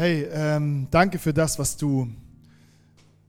Hey, 0.00 0.28
ähm, 0.32 0.86
danke 0.92 1.18
für 1.18 1.34
das, 1.34 1.58
was 1.58 1.76
du 1.76 2.08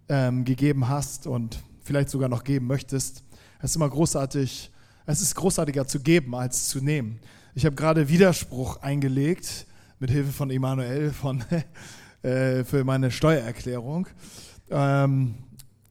ähm, 0.07 0.45
gegeben 0.45 0.87
hast 0.87 1.25
und 1.25 1.63
vielleicht 1.81 2.11
sogar 2.11 2.29
noch 2.29 2.43
geben 2.43 2.67
möchtest. 2.67 3.23
Es 3.57 3.71
ist 3.71 3.75
immer 3.75 3.89
großartig, 3.89 4.69
es 5.07 5.19
ist 5.19 5.33
großartiger 5.33 5.87
zu 5.87 5.99
geben 5.99 6.35
als 6.35 6.69
zu 6.69 6.79
nehmen. 6.79 7.21
Ich 7.55 7.65
habe 7.65 7.75
gerade 7.75 8.07
Widerspruch 8.07 8.83
eingelegt 8.83 9.65
mit 9.97 10.11
Hilfe 10.11 10.31
von 10.31 10.51
Emanuel 10.51 11.11
von, 11.11 11.43
äh, 12.21 12.63
für 12.63 12.83
meine 12.83 13.09
Steuererklärung. 13.09 14.05
Ähm, 14.69 15.33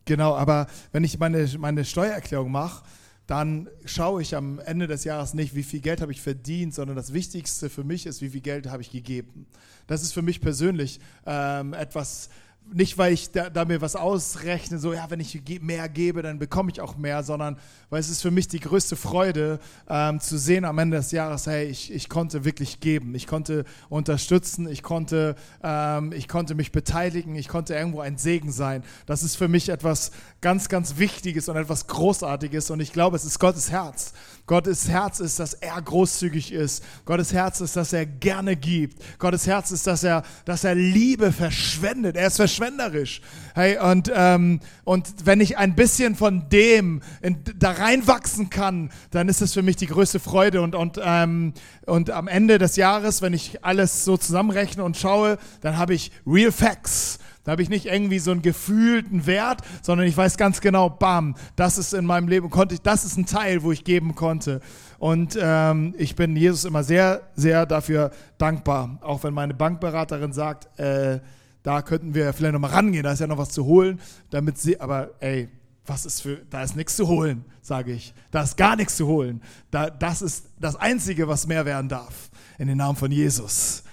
genau, 0.04 0.36
aber 0.36 0.68
wenn 0.92 1.02
ich 1.02 1.18
meine, 1.18 1.44
meine 1.58 1.84
Steuererklärung 1.84 2.52
mache, 2.52 2.84
dann 3.28 3.68
schaue 3.84 4.22
ich 4.22 4.34
am 4.34 4.58
Ende 4.58 4.86
des 4.86 5.04
Jahres 5.04 5.34
nicht, 5.34 5.54
wie 5.54 5.62
viel 5.62 5.80
Geld 5.80 6.00
habe 6.00 6.10
ich 6.12 6.22
verdient, 6.22 6.74
sondern 6.74 6.96
das 6.96 7.12
Wichtigste 7.12 7.68
für 7.68 7.84
mich 7.84 8.06
ist, 8.06 8.22
wie 8.22 8.30
viel 8.30 8.40
Geld 8.40 8.70
habe 8.70 8.80
ich 8.80 8.90
gegeben. 8.90 9.46
Das 9.86 10.02
ist 10.02 10.14
für 10.14 10.22
mich 10.22 10.40
persönlich 10.40 10.98
ähm, 11.26 11.74
etwas, 11.74 12.30
nicht 12.72 12.98
weil 12.98 13.12
ich 13.12 13.30
da, 13.30 13.50
da, 13.50 13.64
mir 13.64 13.80
was 13.80 13.96
ausrechne, 13.96 14.78
so 14.78 14.92
ja, 14.92 15.10
wenn 15.10 15.20
ich 15.20 15.42
mehr 15.60 15.88
gebe, 15.88 16.22
dann 16.22 16.38
bekomme 16.38 16.70
ich 16.70 16.80
auch 16.80 16.96
mehr, 16.96 17.22
sondern 17.22 17.56
weil 17.90 18.00
es 18.00 18.10
ist 18.10 18.22
für 18.22 18.30
mich 18.30 18.48
die 18.48 18.60
größte 18.60 18.96
Freude 18.96 19.58
ähm, 19.88 20.20
zu 20.20 20.38
sehen 20.38 20.64
am 20.64 20.78
Ende 20.78 20.96
des 20.96 21.10
Jahres, 21.10 21.46
hey, 21.46 21.66
ich, 21.66 21.92
ich 21.92 22.08
konnte 22.08 22.44
wirklich 22.44 22.80
geben, 22.80 23.14
ich 23.14 23.26
konnte 23.26 23.64
unterstützen, 23.88 24.68
ich 24.68 24.82
konnte, 24.82 25.36
ähm, 25.62 26.12
ich 26.12 26.28
konnte 26.28 26.54
mich 26.54 26.72
beteiligen, 26.72 27.34
ich 27.34 27.48
konnte 27.48 27.74
irgendwo 27.74 28.00
ein 28.00 28.18
Segen 28.18 28.52
sein. 28.52 28.82
Das 29.06 29.22
ist 29.22 29.36
für 29.36 29.48
mich 29.48 29.68
etwas 29.68 30.10
ganz, 30.40 30.68
ganz 30.68 30.98
Wichtiges 30.98 31.48
und 31.48 31.56
etwas 31.56 31.86
Großartiges 31.86 32.70
und 32.70 32.80
ich 32.80 32.92
glaube, 32.92 33.16
es 33.16 33.24
ist 33.24 33.38
Gottes 33.38 33.70
Herz. 33.70 34.12
Gottes 34.48 34.88
Herz 34.88 35.20
ist, 35.20 35.38
dass 35.38 35.52
er 35.52 35.80
großzügig 35.80 36.52
ist. 36.52 36.82
Gottes 37.04 37.34
Herz 37.34 37.60
ist, 37.60 37.76
dass 37.76 37.92
er 37.92 38.06
gerne 38.06 38.56
gibt. 38.56 38.96
Gottes 39.18 39.46
Herz 39.46 39.70
ist, 39.70 39.86
dass 39.86 40.02
er, 40.02 40.22
dass 40.46 40.64
er 40.64 40.74
Liebe 40.74 41.32
verschwendet. 41.32 42.16
Er 42.16 42.28
ist 42.28 42.36
verschwenderisch. 42.36 43.20
Hey, 43.54 43.78
und, 43.78 44.10
ähm, 44.14 44.60
und 44.84 45.06
wenn 45.26 45.42
ich 45.42 45.58
ein 45.58 45.74
bisschen 45.74 46.16
von 46.16 46.48
dem 46.48 47.02
in, 47.20 47.44
da 47.58 47.72
reinwachsen 47.72 48.48
kann, 48.48 48.90
dann 49.10 49.28
ist 49.28 49.42
es 49.42 49.52
für 49.52 49.62
mich 49.62 49.76
die 49.76 49.86
größte 49.86 50.18
Freude. 50.18 50.62
Und, 50.62 50.74
und, 50.74 50.98
ähm, 51.04 51.52
und 51.84 52.10
am 52.10 52.26
Ende 52.26 52.56
des 52.56 52.76
Jahres, 52.76 53.20
wenn 53.20 53.34
ich 53.34 53.62
alles 53.66 54.06
so 54.06 54.16
zusammenrechne 54.16 54.82
und 54.82 54.96
schaue, 54.96 55.36
dann 55.60 55.76
habe 55.76 55.92
ich 55.92 56.10
Real 56.26 56.52
Facts. 56.52 57.18
Da 57.48 57.52
habe 57.52 57.62
ich 57.62 57.70
nicht 57.70 57.86
irgendwie 57.86 58.18
so 58.18 58.30
einen 58.30 58.42
gefühlten 58.42 59.24
Wert, 59.24 59.62
sondern 59.80 60.06
ich 60.06 60.14
weiß 60.14 60.36
ganz 60.36 60.60
genau, 60.60 60.90
bam, 60.90 61.34
das 61.56 61.78
ist 61.78 61.94
in 61.94 62.04
meinem 62.04 62.28
Leben, 62.28 62.50
konnte 62.50 62.74
ich, 62.74 62.82
das 62.82 63.06
ist 63.06 63.16
ein 63.16 63.24
Teil, 63.24 63.62
wo 63.62 63.72
ich 63.72 63.84
geben 63.84 64.14
konnte. 64.14 64.60
Und 64.98 65.38
ähm, 65.40 65.94
ich 65.96 66.14
bin 66.14 66.36
Jesus 66.36 66.66
immer 66.66 66.84
sehr, 66.84 67.22
sehr 67.36 67.64
dafür 67.64 68.10
dankbar. 68.36 68.98
Auch 69.00 69.24
wenn 69.24 69.32
meine 69.32 69.54
Bankberaterin 69.54 70.34
sagt, 70.34 70.78
äh, 70.78 71.20
da 71.62 71.80
könnten 71.80 72.12
wir 72.12 72.34
vielleicht 72.34 72.52
nochmal 72.52 72.72
rangehen, 72.72 73.02
da 73.02 73.12
ist 73.12 73.20
ja 73.20 73.26
noch 73.26 73.38
was 73.38 73.48
zu 73.48 73.64
holen, 73.64 73.98
damit 74.28 74.58
sie, 74.58 74.78
aber 74.78 75.12
ey, 75.20 75.48
was 75.86 76.04
ist 76.04 76.20
für, 76.20 76.42
da 76.50 76.62
ist 76.62 76.76
nichts 76.76 76.96
zu 76.96 77.08
holen, 77.08 77.46
sage 77.62 77.92
ich. 77.92 78.12
Da 78.30 78.42
ist 78.42 78.58
gar 78.58 78.76
nichts 78.76 78.94
zu 78.96 79.06
holen. 79.06 79.40
Da, 79.70 79.88
das 79.88 80.20
ist 80.20 80.50
das 80.60 80.76
Einzige, 80.76 81.28
was 81.28 81.46
mehr 81.46 81.64
werden 81.64 81.88
darf. 81.88 82.28
In 82.58 82.68
den 82.68 82.76
Namen 82.76 82.96
von 82.96 83.10
Jesus. 83.10 83.84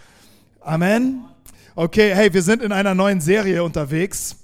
Amen. 0.60 1.35
Okay, 1.78 2.16
hey, 2.16 2.34
wir 2.34 2.42
sind 2.42 2.64
in 2.64 2.72
einer 2.72 2.96
neuen 2.96 3.20
Serie 3.20 3.62
unterwegs. 3.62 4.38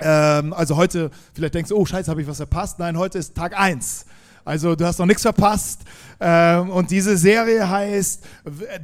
Ähm, 0.00 0.52
also 0.52 0.76
heute, 0.76 1.10
vielleicht 1.32 1.54
denkst 1.54 1.70
du, 1.70 1.76
oh 1.78 1.86
scheiße, 1.86 2.10
habe 2.10 2.20
ich 2.20 2.28
was 2.28 2.36
verpasst. 2.36 2.78
Nein, 2.78 2.98
heute 2.98 3.16
ist 3.16 3.34
Tag 3.34 3.58
1. 3.58 4.04
Also 4.44 4.76
du 4.76 4.84
hast 4.84 4.98
noch 4.98 5.06
nichts 5.06 5.22
verpasst. 5.22 5.80
Ähm, 6.20 6.68
und 6.68 6.90
diese 6.90 7.16
Serie 7.16 7.70
heißt, 7.70 8.22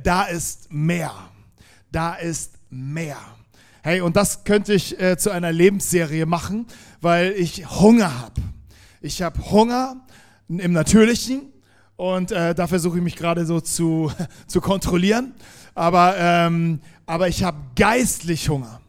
da 0.02 0.22
ist 0.22 0.72
mehr. 0.72 1.12
Da 1.92 2.14
ist 2.14 2.54
mehr. 2.70 3.18
Hey, 3.82 4.00
und 4.00 4.16
das 4.16 4.44
könnte 4.44 4.72
ich 4.72 4.98
äh, 4.98 5.18
zu 5.18 5.30
einer 5.30 5.52
Lebensserie 5.52 6.24
machen, 6.24 6.66
weil 7.02 7.32
ich 7.32 7.68
Hunger 7.68 8.18
habe. 8.18 8.40
Ich 9.02 9.20
habe 9.20 9.50
Hunger 9.50 10.06
im 10.48 10.72
Natürlichen 10.72 11.52
und 11.96 12.32
äh, 12.32 12.54
da 12.54 12.66
versuche 12.66 12.96
ich 12.96 13.04
mich 13.04 13.16
gerade 13.16 13.44
so 13.44 13.60
zu, 13.60 14.10
zu 14.46 14.62
kontrollieren. 14.62 15.34
Aber 15.74 16.14
ähm, 16.18 16.80
aber 17.06 17.28
ich 17.28 17.44
habe 17.44 17.58
geistlich 17.76 18.48
Hunger. 18.48 18.80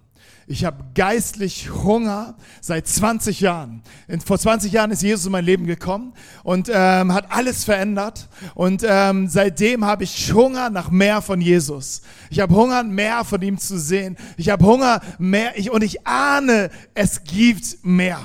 Ich 0.47 0.63
habe 0.63 0.83
geistlich 0.93 1.71
Hunger 1.71 2.35
seit 2.61 2.87
20 2.87 3.39
Jahren. 3.39 3.81
vor 4.23 4.37
20 4.37 4.71
Jahren 4.71 4.91
ist 4.91 5.01
Jesus 5.01 5.25
in 5.25 5.31
mein 5.31 5.43
Leben 5.43 5.65
gekommen 5.65 6.13
und 6.43 6.69
ähm, 6.71 7.13
hat 7.13 7.31
alles 7.31 7.63
verändert. 7.63 8.29
Und 8.53 8.85
ähm, 8.87 9.27
seitdem 9.27 9.85
habe 9.85 10.03
ich 10.03 10.31
Hunger 10.31 10.69
nach 10.69 10.91
mehr 10.91 11.23
von 11.23 11.41
Jesus. 11.41 12.03
Ich 12.29 12.39
habe 12.39 12.53
Hunger, 12.53 12.83
mehr 12.83 13.23
von 13.23 13.41
ihm 13.41 13.57
zu 13.57 13.79
sehen. 13.79 14.17
Ich 14.37 14.49
habe 14.49 14.63
Hunger, 14.63 15.01
mehr. 15.17 15.57
Ich, 15.57 15.71
und 15.71 15.83
ich 15.83 16.05
ahne, 16.05 16.69
es 16.93 17.23
gibt 17.23 17.83
mehr. 17.83 18.19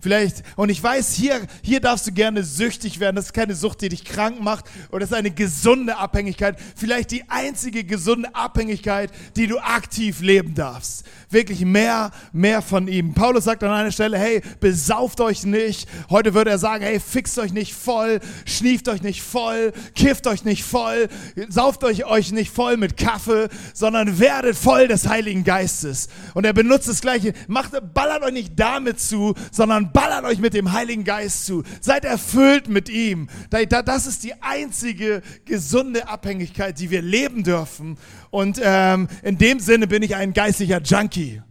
Vielleicht, 0.00 0.42
und 0.56 0.70
ich 0.70 0.82
weiß, 0.82 1.14
hier, 1.14 1.46
hier 1.62 1.80
darfst 1.80 2.06
du 2.06 2.12
gerne 2.12 2.42
süchtig 2.42 3.00
werden. 3.00 3.16
Das 3.16 3.26
ist 3.26 3.32
keine 3.34 3.54
Sucht, 3.54 3.82
die 3.82 3.90
dich 3.90 4.04
krank 4.04 4.40
macht. 4.40 4.64
Oder 4.90 5.00
das 5.00 5.10
ist 5.10 5.16
eine 5.16 5.30
gesunde 5.30 5.96
Abhängigkeit. 5.98 6.58
Vielleicht 6.74 7.10
die 7.10 7.28
einzige 7.28 7.84
gesunde 7.84 8.34
Abhängigkeit, 8.34 9.10
die 9.36 9.46
du 9.46 9.58
aktiv 9.58 10.20
leben 10.20 10.54
darfst. 10.54 11.04
Wirklich 11.28 11.64
mehr, 11.64 12.10
mehr 12.32 12.62
von 12.62 12.88
ihm. 12.88 13.12
Paulus 13.12 13.44
sagt 13.44 13.62
an 13.62 13.70
einer 13.70 13.92
Stelle, 13.92 14.18
hey, 14.18 14.40
besauft 14.58 15.20
euch 15.20 15.44
nicht. 15.44 15.86
Heute 16.08 16.32
würde 16.32 16.50
er 16.50 16.58
sagen, 16.58 16.82
hey, 16.82 16.98
fixt 16.98 17.38
euch 17.38 17.52
nicht 17.52 17.74
voll, 17.74 18.20
schnieft 18.46 18.88
euch 18.88 19.02
nicht 19.02 19.22
voll, 19.22 19.72
kifft 19.94 20.26
euch 20.26 20.44
nicht 20.44 20.64
voll, 20.64 21.08
sauft 21.48 21.84
euch, 21.84 22.06
euch 22.06 22.32
nicht 22.32 22.50
voll 22.50 22.78
mit 22.78 22.96
Kaffee, 22.96 23.48
sondern 23.74 24.18
werdet 24.18 24.56
voll 24.56 24.88
des 24.88 25.06
Heiligen 25.06 25.44
Geistes. 25.44 26.08
Und 26.34 26.46
er 26.46 26.52
benutzt 26.52 26.88
das 26.88 27.02
Gleiche. 27.02 27.34
Macht, 27.48 27.72
ballert 27.92 28.22
euch 28.22 28.32
nicht 28.32 28.52
damit 28.58 28.98
zu, 28.98 29.34
sondern 29.52 29.89
ballert 29.92 30.24
euch 30.24 30.38
mit 30.38 30.54
dem 30.54 30.72
Heiligen 30.72 31.04
Geist 31.04 31.46
zu. 31.46 31.62
Seid 31.80 32.04
erfüllt 32.04 32.68
mit 32.68 32.88
ihm. 32.88 33.28
Das 33.50 34.06
ist 34.06 34.24
die 34.24 34.34
einzige 34.42 35.22
gesunde 35.44 36.08
Abhängigkeit, 36.08 36.78
die 36.78 36.90
wir 36.90 37.02
leben 37.02 37.44
dürfen. 37.44 37.98
Und 38.30 38.60
ähm, 38.62 39.08
in 39.22 39.38
dem 39.38 39.60
Sinne 39.60 39.86
bin 39.86 40.02
ich 40.02 40.16
ein 40.16 40.32
geistlicher 40.32 40.80
Junkie. 40.80 41.42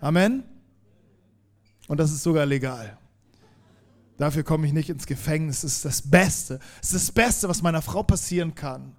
Amen. 0.00 0.44
Und 1.88 1.98
das 1.98 2.12
ist 2.12 2.22
sogar 2.22 2.46
legal. 2.46 2.96
Dafür 4.16 4.42
komme 4.42 4.66
ich 4.66 4.72
nicht 4.72 4.90
ins 4.90 5.06
Gefängnis. 5.06 5.62
Das 5.62 5.72
ist 5.72 5.84
das 5.84 6.10
Beste. 6.10 6.60
Es 6.82 6.92
ist 6.92 7.08
das 7.08 7.12
Beste, 7.12 7.48
was 7.48 7.62
meiner 7.62 7.82
Frau 7.82 8.02
passieren 8.02 8.54
kann 8.54 8.94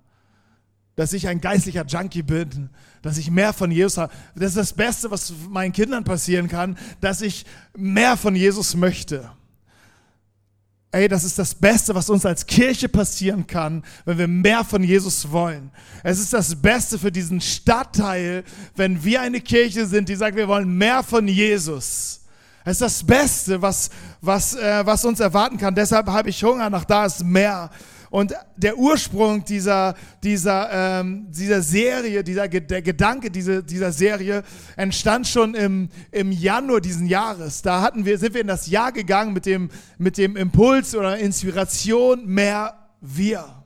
dass 0.96 1.13
ich 1.13 1.28
ein 1.28 1.41
geistlicher 1.41 1.85
Junkie 1.85 2.24
bin, 2.24 2.69
dass 3.02 3.18
ich 3.18 3.31
mehr 3.31 3.53
von 3.53 3.72
Jesus 3.72 3.97
habe. 3.97 4.13
Das 4.35 4.50
ist 4.50 4.57
das 4.57 4.74
Beste, 4.74 5.09
was 5.09 5.34
meinen 5.50 5.72
Kindern 5.72 6.03
passieren 6.03 6.47
kann, 6.47 6.78
dass 7.00 7.22
ich 7.22 7.46
mehr 7.75 8.18
von 8.18 8.35
Jesus 8.35 8.75
möchte. 8.75 9.29
Ey, 10.94 11.07
das 11.07 11.24
ist 11.24 11.40
das 11.40 11.56
Beste, 11.56 11.96
was 11.96 12.09
uns 12.09 12.25
als 12.25 12.46
Kirche 12.46 12.90
passieren 12.90 13.47
kann, 13.47 13.81
wenn 14.03 14.18
wir 14.18 14.28
mehr 14.28 14.66
von 14.66 14.84
Jesus 14.84 15.31
wollen. 15.31 15.72
Es 16.03 16.19
ist 16.19 16.34
das 16.34 16.53
Beste 16.53 17.00
für 17.00 17.13
diesen 17.13 17.40
Stadtteil, 17.40 18.44
wenn 18.75 19.02
wir 19.02 19.22
eine 19.22 19.40
Kirche 19.40 19.85
sind, 19.85 20.09
die 20.09 20.16
sagt, 20.16 20.35
wir 20.35 20.50
wollen 20.50 20.78
mehr 20.78 21.02
von 21.02 21.29
Jesus. 21.29 22.22
Es 22.66 22.73
ist 22.73 22.81
das 22.81 23.03
Beste, 23.03 23.62
was, 23.62 23.90
was, 24.19 24.53
äh, 24.56 24.85
was 24.85 25.06
uns 25.06 25.22
erwarten 25.22 25.58
kann. 25.58 25.73
Deshalb 25.73 26.08
habe 26.08 26.29
ich 26.29 26.44
Hunger 26.44 26.69
nach 26.69 26.84
da 26.84 27.06
ist 27.06 27.23
mehr. 27.23 27.72
Und 28.11 28.33
der 28.57 28.77
Ursprung 28.77 29.45
dieser, 29.45 29.95
dieser, 30.22 30.99
ähm, 30.99 31.27
dieser 31.31 31.61
Serie, 31.61 32.25
dieser, 32.25 32.49
der 32.49 32.81
Gedanke 32.81 33.31
dieser, 33.31 33.61
dieser 33.61 33.94
Serie 33.94 34.44
entstand 34.75 35.27
schon 35.27 35.55
im, 35.55 35.88
im 36.11 36.33
Januar 36.33 36.81
diesen 36.81 37.07
Jahres. 37.07 37.61
Da 37.61 37.81
hatten 37.81 38.05
wir, 38.05 38.17
sind 38.17 38.33
wir 38.33 38.41
in 38.41 38.47
das 38.47 38.67
Jahr 38.67 38.91
gegangen 38.91 39.31
mit 39.31 39.45
dem, 39.45 39.69
mit 39.97 40.17
dem 40.17 40.35
Impuls 40.35 40.94
oder 40.94 41.17
Inspiration 41.17 42.25
mehr 42.25 42.75
wir. 42.99 43.60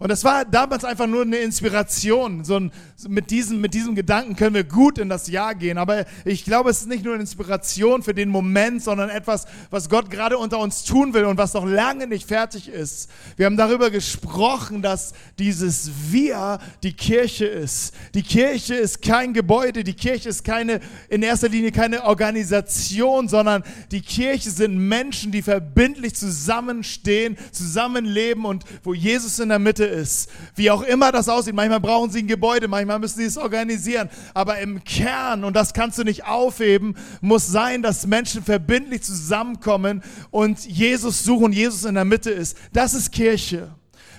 Und 0.00 0.08
das 0.08 0.24
war 0.24 0.46
damals 0.46 0.82
einfach 0.82 1.06
nur 1.06 1.22
eine 1.22 1.36
Inspiration. 1.36 2.42
So 2.42 2.56
ein, 2.56 2.72
mit, 3.06 3.30
diesem, 3.30 3.60
mit 3.60 3.74
diesem 3.74 3.94
Gedanken 3.94 4.34
können 4.34 4.54
wir 4.54 4.64
gut 4.64 4.96
in 4.96 5.10
das 5.10 5.28
Jahr 5.28 5.54
gehen. 5.54 5.76
Aber 5.76 6.06
ich 6.24 6.46
glaube, 6.46 6.70
es 6.70 6.80
ist 6.80 6.88
nicht 6.88 7.04
nur 7.04 7.12
eine 7.12 7.20
Inspiration 7.20 8.02
für 8.02 8.14
den 8.14 8.30
Moment, 8.30 8.82
sondern 8.82 9.10
etwas, 9.10 9.44
was 9.68 9.90
Gott 9.90 10.10
gerade 10.10 10.38
unter 10.38 10.58
uns 10.58 10.84
tun 10.84 11.12
will 11.12 11.26
und 11.26 11.36
was 11.36 11.52
noch 11.52 11.66
lange 11.66 12.06
nicht 12.06 12.26
fertig 12.26 12.70
ist. 12.70 13.10
Wir 13.36 13.44
haben 13.44 13.58
darüber 13.58 13.90
gesprochen, 13.90 14.80
dass 14.80 15.12
dieses 15.38 15.90
Wir 16.08 16.60
die 16.82 16.94
Kirche 16.94 17.44
ist. 17.44 17.92
Die 18.14 18.22
Kirche 18.22 18.76
ist 18.76 19.02
kein 19.02 19.34
Gebäude, 19.34 19.84
die 19.84 19.92
Kirche 19.92 20.30
ist 20.30 20.44
keine, 20.44 20.80
in 21.10 21.22
erster 21.22 21.50
Linie 21.50 21.72
keine 21.72 22.04
Organisation, 22.04 23.28
sondern 23.28 23.64
die 23.90 24.00
Kirche 24.00 24.48
sind 24.48 24.78
Menschen, 24.78 25.30
die 25.30 25.42
verbindlich 25.42 26.14
zusammenstehen, 26.14 27.36
zusammenleben 27.52 28.46
und 28.46 28.64
wo 28.82 28.94
Jesus 28.94 29.38
in 29.40 29.50
der 29.50 29.58
Mitte 29.58 29.89
ist. 29.90 30.30
Wie 30.54 30.70
auch 30.70 30.82
immer 30.82 31.12
das 31.12 31.28
aussieht. 31.28 31.54
Manchmal 31.54 31.80
brauchen 31.80 32.10
sie 32.10 32.20
ein 32.20 32.26
Gebäude, 32.26 32.68
manchmal 32.68 32.98
müssen 32.98 33.18
sie 33.18 33.24
es 33.24 33.36
organisieren. 33.36 34.08
Aber 34.34 34.58
im 34.58 34.82
Kern, 34.84 35.44
und 35.44 35.54
das 35.54 35.74
kannst 35.74 35.98
du 35.98 36.04
nicht 36.04 36.26
aufheben, 36.26 36.96
muss 37.20 37.46
sein, 37.46 37.82
dass 37.82 38.06
Menschen 38.06 38.42
verbindlich 38.42 39.02
zusammenkommen 39.02 40.02
und 40.30 40.64
Jesus 40.64 41.24
suchen, 41.24 41.52
Jesus 41.52 41.84
in 41.84 41.94
der 41.94 42.04
Mitte 42.04 42.30
ist. 42.30 42.56
Das 42.72 42.94
ist 42.94 43.12
Kirche. 43.12 43.74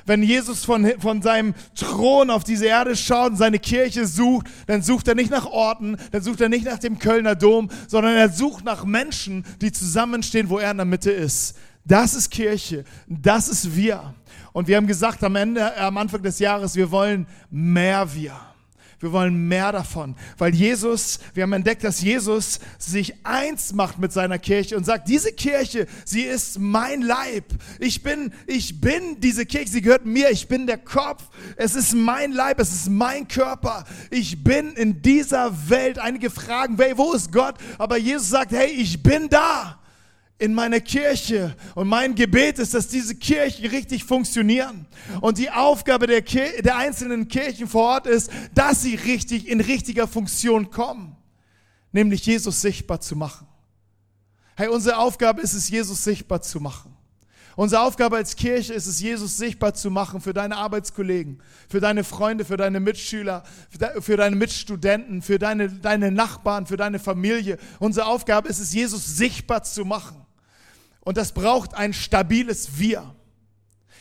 Wenn 0.06 0.24
Jesus 0.24 0.66
von, 0.66 0.92
von 1.00 1.22
seinem 1.22 1.54
Thron 1.76 2.30
auf 2.30 2.44
diese 2.44 2.66
Erde 2.66 2.96
schaut 2.96 3.32
und 3.32 3.38
seine 3.38 3.60
Kirche 3.60 4.08
sucht, 4.08 4.48
dann 4.68 4.82
sucht 4.82 5.08
er 5.08 5.16
nicht 5.16 5.32
nach 5.32 5.46
Orten, 5.46 5.98
dann 6.12 6.22
sucht 6.22 6.42
er 6.42 6.50
nicht 6.50 6.66
nach 6.66 6.80
dem 6.80 7.00
Kölner 7.00 7.36
Dom, 7.36 7.70
sondern 7.88 8.16
er 8.16 8.30
sucht 8.30 8.66
nach 8.66 8.84
Menschen, 8.84 9.46
die 9.62 9.72
zusammenstehen, 9.72 10.50
wo 10.50 10.60
er 10.60 10.72
in 10.72 10.78
der 10.78 10.86
Mitte 10.86 11.12
ist. 11.12 11.56
Das 11.92 12.14
ist 12.14 12.30
Kirche, 12.30 12.86
das 13.06 13.50
ist 13.50 13.76
wir. 13.76 14.14
Und 14.54 14.70
wir 14.70 14.78
haben 14.78 14.88
gesagt 14.88 15.22
am 15.26 15.36
Ende, 15.36 15.76
am 15.76 15.98
Anfang 15.98 16.24
des 16.24 16.40
Jahres, 16.40 16.74
wir 16.78 16.90
wollen 16.90 17.28
mehr 17.50 18.14
wir. 18.14 18.34
Wir 19.02 19.12
wollen 19.12 19.50
mehr 19.50 19.74
davon, 19.74 20.16
weil 20.38 20.56
Jesus, 20.56 21.20
wir 21.34 21.44
haben 21.44 21.52
entdeckt, 21.52 21.84
dass 21.84 22.02
Jesus 22.02 22.62
sich 22.78 23.26
eins 23.26 23.74
macht 23.74 24.00
mit 24.00 24.14
seiner 24.14 24.40
Kirche 24.40 24.78
und 24.78 24.86
sagt, 24.86 25.10
diese 25.10 25.34
Kirche, 25.34 25.86
sie 26.06 26.22
ist 26.22 26.60
mein 26.60 27.02
Leib. 27.02 27.44
Ich 27.80 28.02
bin, 28.04 28.32
ich 28.48 28.80
bin 28.80 29.20
diese 29.20 29.46
Kirche, 29.46 29.68
sie 29.68 29.82
gehört 29.82 30.06
mir, 30.06 30.30
ich 30.30 30.48
bin 30.48 30.68
der 30.68 30.78
Kopf. 30.78 31.28
Es 31.58 31.76
ist 31.76 31.94
mein 31.94 32.32
Leib, 32.32 32.62
es 32.62 32.72
ist 32.72 32.90
mein 32.90 33.28
Körper. 33.28 33.84
Ich 34.12 34.42
bin 34.42 34.76
in 34.76 35.02
dieser 35.02 35.70
Welt. 35.70 36.00
Einige 36.00 36.30
fragen, 36.30 36.78
hey, 36.78 36.94
wo 36.96 37.12
ist 37.12 37.34
Gott? 37.34 37.56
Aber 37.78 37.98
Jesus 37.98 38.30
sagt, 38.30 38.54
hey, 38.54 38.70
ich 38.70 39.04
bin 39.04 39.28
da 39.28 39.81
in 40.42 40.56
meiner 40.56 40.80
Kirche. 40.80 41.56
Und 41.76 41.88
mein 41.88 42.16
Gebet 42.16 42.58
ist, 42.58 42.74
dass 42.74 42.88
diese 42.88 43.14
Kirchen 43.14 43.68
richtig 43.68 44.04
funktionieren. 44.04 44.88
Und 45.22 45.38
die 45.38 45.52
Aufgabe 45.52 46.08
der, 46.08 46.24
Kir 46.24 46.64
der 46.64 46.78
einzelnen 46.78 47.28
Kirchen 47.28 47.68
vor 47.68 47.84
Ort 47.84 48.08
ist, 48.08 48.32
dass 48.56 48.82
sie 48.82 48.96
richtig 48.96 49.48
in 49.48 49.62
richtiger 49.62 50.08
Funktion 50.08 50.72
kommen. 50.72 51.16
Nämlich 51.92 52.26
Jesus 52.26 52.60
sichtbar 52.60 53.02
zu 53.02 53.16
machen. 53.16 53.48
Hey, 54.56 54.68
unsere 54.68 54.98
Aufgabe 54.98 55.42
ist 55.42 55.54
es, 55.54 55.70
Jesus 55.70 56.04
sichtbar 56.04 56.42
zu 56.42 56.60
machen. 56.60 56.92
Unsere 57.56 57.84
Aufgabe 57.84 58.16
als 58.16 58.36
Kirche 58.36 58.74
ist 58.74 58.88
es, 58.88 59.00
Jesus 59.00 59.38
sichtbar 59.38 59.76
zu 59.76 59.92
machen 59.92 60.22
für 60.22 60.34
deine 60.34 60.58
Arbeitskollegen, 60.58 61.40
für 61.70 61.82
deine 61.82 62.04
Freunde, 62.04 62.46
für 62.46 62.58
deine 62.58 62.80
Mitschüler, 62.80 63.44
für 64.00 64.18
deine 64.18 64.36
Mitstudenten, 64.36 65.22
für 65.22 65.38
deine, 65.38 65.70
deine 65.70 66.12
Nachbarn, 66.12 66.66
für 66.66 66.78
deine 66.78 66.98
Familie. 66.98 67.60
Unsere 67.78 68.08
Aufgabe 68.08 68.48
ist 68.50 68.60
es, 68.60 68.74
Jesus 68.74 69.18
sichtbar 69.18 69.62
zu 69.64 69.86
machen. 69.86 70.21
Und 71.12 71.18
das 71.18 71.34
braucht 71.34 71.74
ein 71.74 71.92
stabiles 71.92 72.80
Wir. 72.80 73.14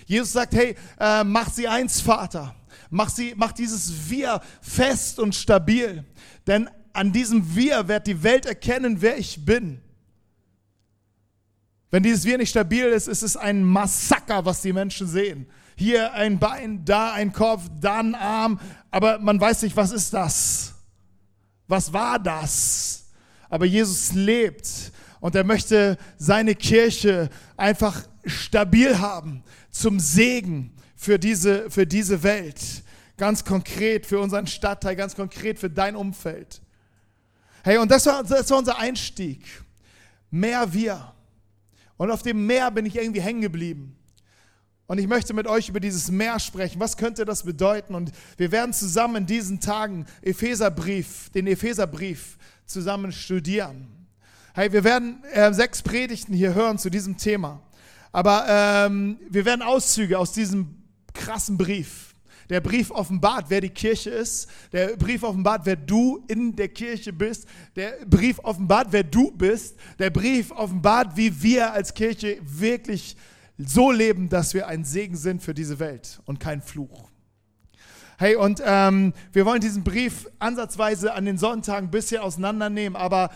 Jesus 0.07 0.31
sagt, 0.33 0.55
hey, 0.55 0.77
äh, 1.01 1.25
mach 1.25 1.51
sie 1.51 1.67
eins, 1.67 2.01
Vater. 2.01 2.55
Mach, 2.89 3.09
sie, 3.09 3.35
mach 3.37 3.51
dieses 3.51 4.09
Wir 4.09 4.41
fest 4.62 5.19
und 5.19 5.35
stabil. 5.35 6.05
Denn 6.47 6.71
an 6.93 7.12
diesem 7.12 7.57
Wir 7.57 7.89
wird 7.89 8.07
die 8.07 8.23
Welt 8.23 8.47
erkennen, 8.47 9.03
wer 9.03 9.19
ich 9.19 9.45
bin. 9.45 9.83
Wenn 11.91 12.05
dieses 12.05 12.25
Wir 12.25 12.39
nicht 12.39 12.51
stabil 12.51 12.85
ist, 12.85 13.09
ist 13.09 13.25
es 13.25 13.37
ein 13.37 13.65
Massaker, 13.65 14.45
was 14.45 14.62
die 14.62 14.73
Menschen 14.73 15.09
sehen. 15.09 15.49
Hier 15.75 16.12
ein 16.12 16.39
Bein, 16.39 16.85
da 16.85 17.12
ein 17.12 17.33
Kopf, 17.33 17.65
da 17.81 17.99
ein 17.99 18.15
Arm, 18.15 18.61
aber 18.93 19.19
man 19.19 19.41
weiß 19.41 19.62
nicht, 19.62 19.77
was 19.77 19.91
ist 19.91 20.15
das? 20.15 20.75
Was 21.67 21.93
war 21.93 22.21
das? 22.21 23.11
Aber 23.49 23.67
Jesus 23.67 24.12
lebt 24.12 24.93
und 25.20 25.34
er 25.34 25.44
möchte 25.44 25.99
seine 26.17 26.55
Kirche 26.55 27.28
einfach 27.56 28.02
stabil 28.25 28.99
haben 28.99 29.43
zum 29.70 30.00
Segen 30.00 30.72
für 30.96 31.19
diese, 31.19 31.70
für 31.70 31.87
diese 31.87 32.22
Welt. 32.22 32.61
Ganz 33.17 33.44
konkret 33.44 34.06
für 34.06 34.19
unseren 34.19 34.46
Stadtteil, 34.46 34.96
ganz 34.96 35.14
konkret 35.14 35.58
für 35.58 35.70
dein 35.70 35.94
Umfeld. 35.94 36.61
Hey, 37.62 37.76
und 37.76 37.90
das 37.90 38.06
war, 38.06 38.25
das 38.25 38.50
war 38.50 38.58
unser 38.58 38.78
Einstieg. 38.78 39.44
Mehr 40.31 40.72
wir. 40.72 41.12
Und 41.99 42.11
auf 42.11 42.23
dem 42.23 42.46
Meer 42.46 42.70
bin 42.70 42.87
ich 42.87 42.96
irgendwie 42.96 43.20
hängen 43.20 43.43
geblieben. 43.43 43.96
Und 44.87 44.99
ich 44.99 45.06
möchte 45.06 45.34
mit 45.34 45.46
euch 45.46 45.69
über 45.69 45.81
dieses 45.81 46.11
Meer 46.11 46.40
sprechen. 46.40 46.81
Was 46.81 46.96
könnte 46.96 47.25
das 47.25 47.43
bedeuten? 47.43 47.94
Und 47.94 48.11
wir 48.38 48.50
werden 48.50 48.73
zusammen 48.73 49.16
in 49.16 49.26
diesen 49.26 49.61
Tagen 49.61 50.06
Epheserbrief, 50.23 51.31
den 51.31 51.46
Epheserbrief 51.46 52.38
zusammen 52.64 53.12
studieren. 53.12 54.00
Hey, 54.61 54.71
wir 54.71 54.85
werden 54.85 55.25
äh, 55.33 55.55
sechs 55.55 55.81
Predigten 55.81 56.35
hier 56.35 56.53
hören 56.53 56.77
zu 56.77 56.91
diesem 56.91 57.17
Thema. 57.17 57.62
Aber 58.12 58.45
ähm, 58.47 59.19
wir 59.31 59.47
werden 59.47 59.62
Auszüge 59.62 60.19
aus 60.19 60.33
diesem 60.33 60.77
krassen 61.15 61.57
Brief. 61.57 62.15
Der 62.51 62.61
Brief 62.61 62.91
offenbart, 62.91 63.47
wer 63.49 63.62
die 63.62 63.71
Kirche 63.71 64.11
ist. 64.11 64.51
Der 64.73 64.99
Brief 64.99 65.23
offenbart, 65.23 65.62
wer 65.65 65.77
du 65.77 66.23
in 66.29 66.55
der 66.57 66.69
Kirche 66.69 67.11
bist. 67.11 67.49
Der 67.75 68.05
Brief 68.05 68.39
offenbart, 68.41 68.89
wer 68.91 69.03
du 69.03 69.31
bist. 69.31 69.79
Der 69.99 70.11
Brief 70.11 70.51
offenbart, 70.51 71.17
wie 71.17 71.43
wir 71.43 71.73
als 71.73 71.95
Kirche 71.95 72.37
wirklich 72.43 73.17
so 73.57 73.91
leben, 73.91 74.29
dass 74.29 74.53
wir 74.53 74.69
ein 74.69 74.85
Segen 74.85 75.17
sind 75.17 75.43
für 75.43 75.55
diese 75.55 75.79
Welt 75.79 76.21
und 76.27 76.39
kein 76.39 76.61
Fluch. 76.61 77.09
Hey, 78.19 78.37
und 78.37 78.62
ähm, 78.62 79.15
wir 79.33 79.47
wollen 79.47 79.62
diesen 79.62 79.85
Brief 79.85 80.29
ansatzweise 80.39 81.15
an 81.15 81.25
den 81.25 81.39
Sonntagen 81.39 81.89
ein 81.89 81.91
bisschen 81.91 82.21
auseinandernehmen, 82.21 82.95
aber 82.95 83.31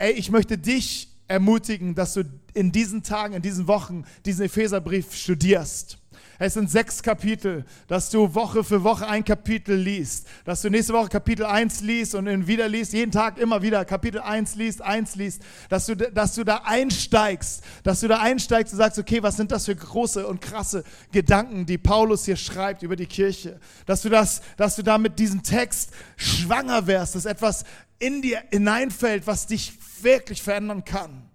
ey, 0.00 0.12
ich 0.12 0.30
möchte 0.30 0.58
dich 0.58 1.08
ermutigen, 1.28 1.94
dass 1.94 2.14
du 2.14 2.24
in 2.54 2.72
diesen 2.72 3.02
Tagen, 3.02 3.34
in 3.34 3.42
diesen 3.42 3.68
Wochen 3.68 4.04
diesen 4.24 4.46
Epheserbrief 4.46 5.14
studierst. 5.14 5.98
Es 6.42 6.54
sind 6.54 6.70
sechs 6.70 7.02
Kapitel, 7.02 7.66
dass 7.86 8.08
du 8.08 8.34
Woche 8.34 8.64
für 8.64 8.82
Woche 8.82 9.06
ein 9.06 9.26
Kapitel 9.26 9.76
liest, 9.76 10.26
dass 10.46 10.62
du 10.62 10.70
nächste 10.70 10.94
Woche 10.94 11.10
Kapitel 11.10 11.44
1 11.44 11.82
liest 11.82 12.14
und 12.14 12.24
dann 12.24 12.46
wieder 12.46 12.66
liest, 12.66 12.94
jeden 12.94 13.12
Tag 13.12 13.36
immer 13.36 13.60
wieder 13.60 13.84
Kapitel 13.84 14.22
1 14.22 14.54
liest, 14.54 14.80
1 14.80 15.16
liest, 15.16 15.42
dass 15.68 15.84
du, 15.84 15.94
dass 15.94 16.34
du 16.34 16.44
da 16.44 16.62
einsteigst, 16.64 17.62
dass 17.82 18.00
du 18.00 18.08
da 18.08 18.20
einsteigst 18.20 18.72
und 18.72 18.78
sagst, 18.78 18.98
okay, 18.98 19.22
was 19.22 19.36
sind 19.36 19.52
das 19.52 19.66
für 19.66 19.76
große 19.76 20.26
und 20.26 20.40
krasse 20.40 20.82
Gedanken, 21.12 21.66
die 21.66 21.78
Paulus 21.78 22.24
hier 22.24 22.36
schreibt 22.36 22.82
über 22.82 22.96
die 22.96 23.06
Kirche, 23.06 23.60
dass 23.84 24.00
du 24.00 24.08
das, 24.08 24.40
dass 24.56 24.76
du 24.76 24.82
da 24.82 24.96
mit 24.96 25.18
diesem 25.18 25.42
Text 25.42 25.90
schwanger 26.16 26.86
wärst, 26.86 27.16
dass 27.16 27.26
etwas 27.26 27.64
in 28.00 28.22
dir 28.22 28.42
hineinfällt, 28.50 29.26
was 29.26 29.46
dich 29.46 29.72
wirklich 30.02 30.42
verändern 30.42 30.84
kann. 30.84 31.28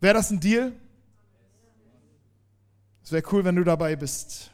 Wäre 0.00 0.14
das 0.14 0.30
ein 0.30 0.40
Deal? 0.40 0.72
Es 3.02 3.12
wäre 3.12 3.24
cool, 3.32 3.44
wenn 3.44 3.56
du 3.56 3.64
dabei 3.64 3.96
bist. 3.96 4.50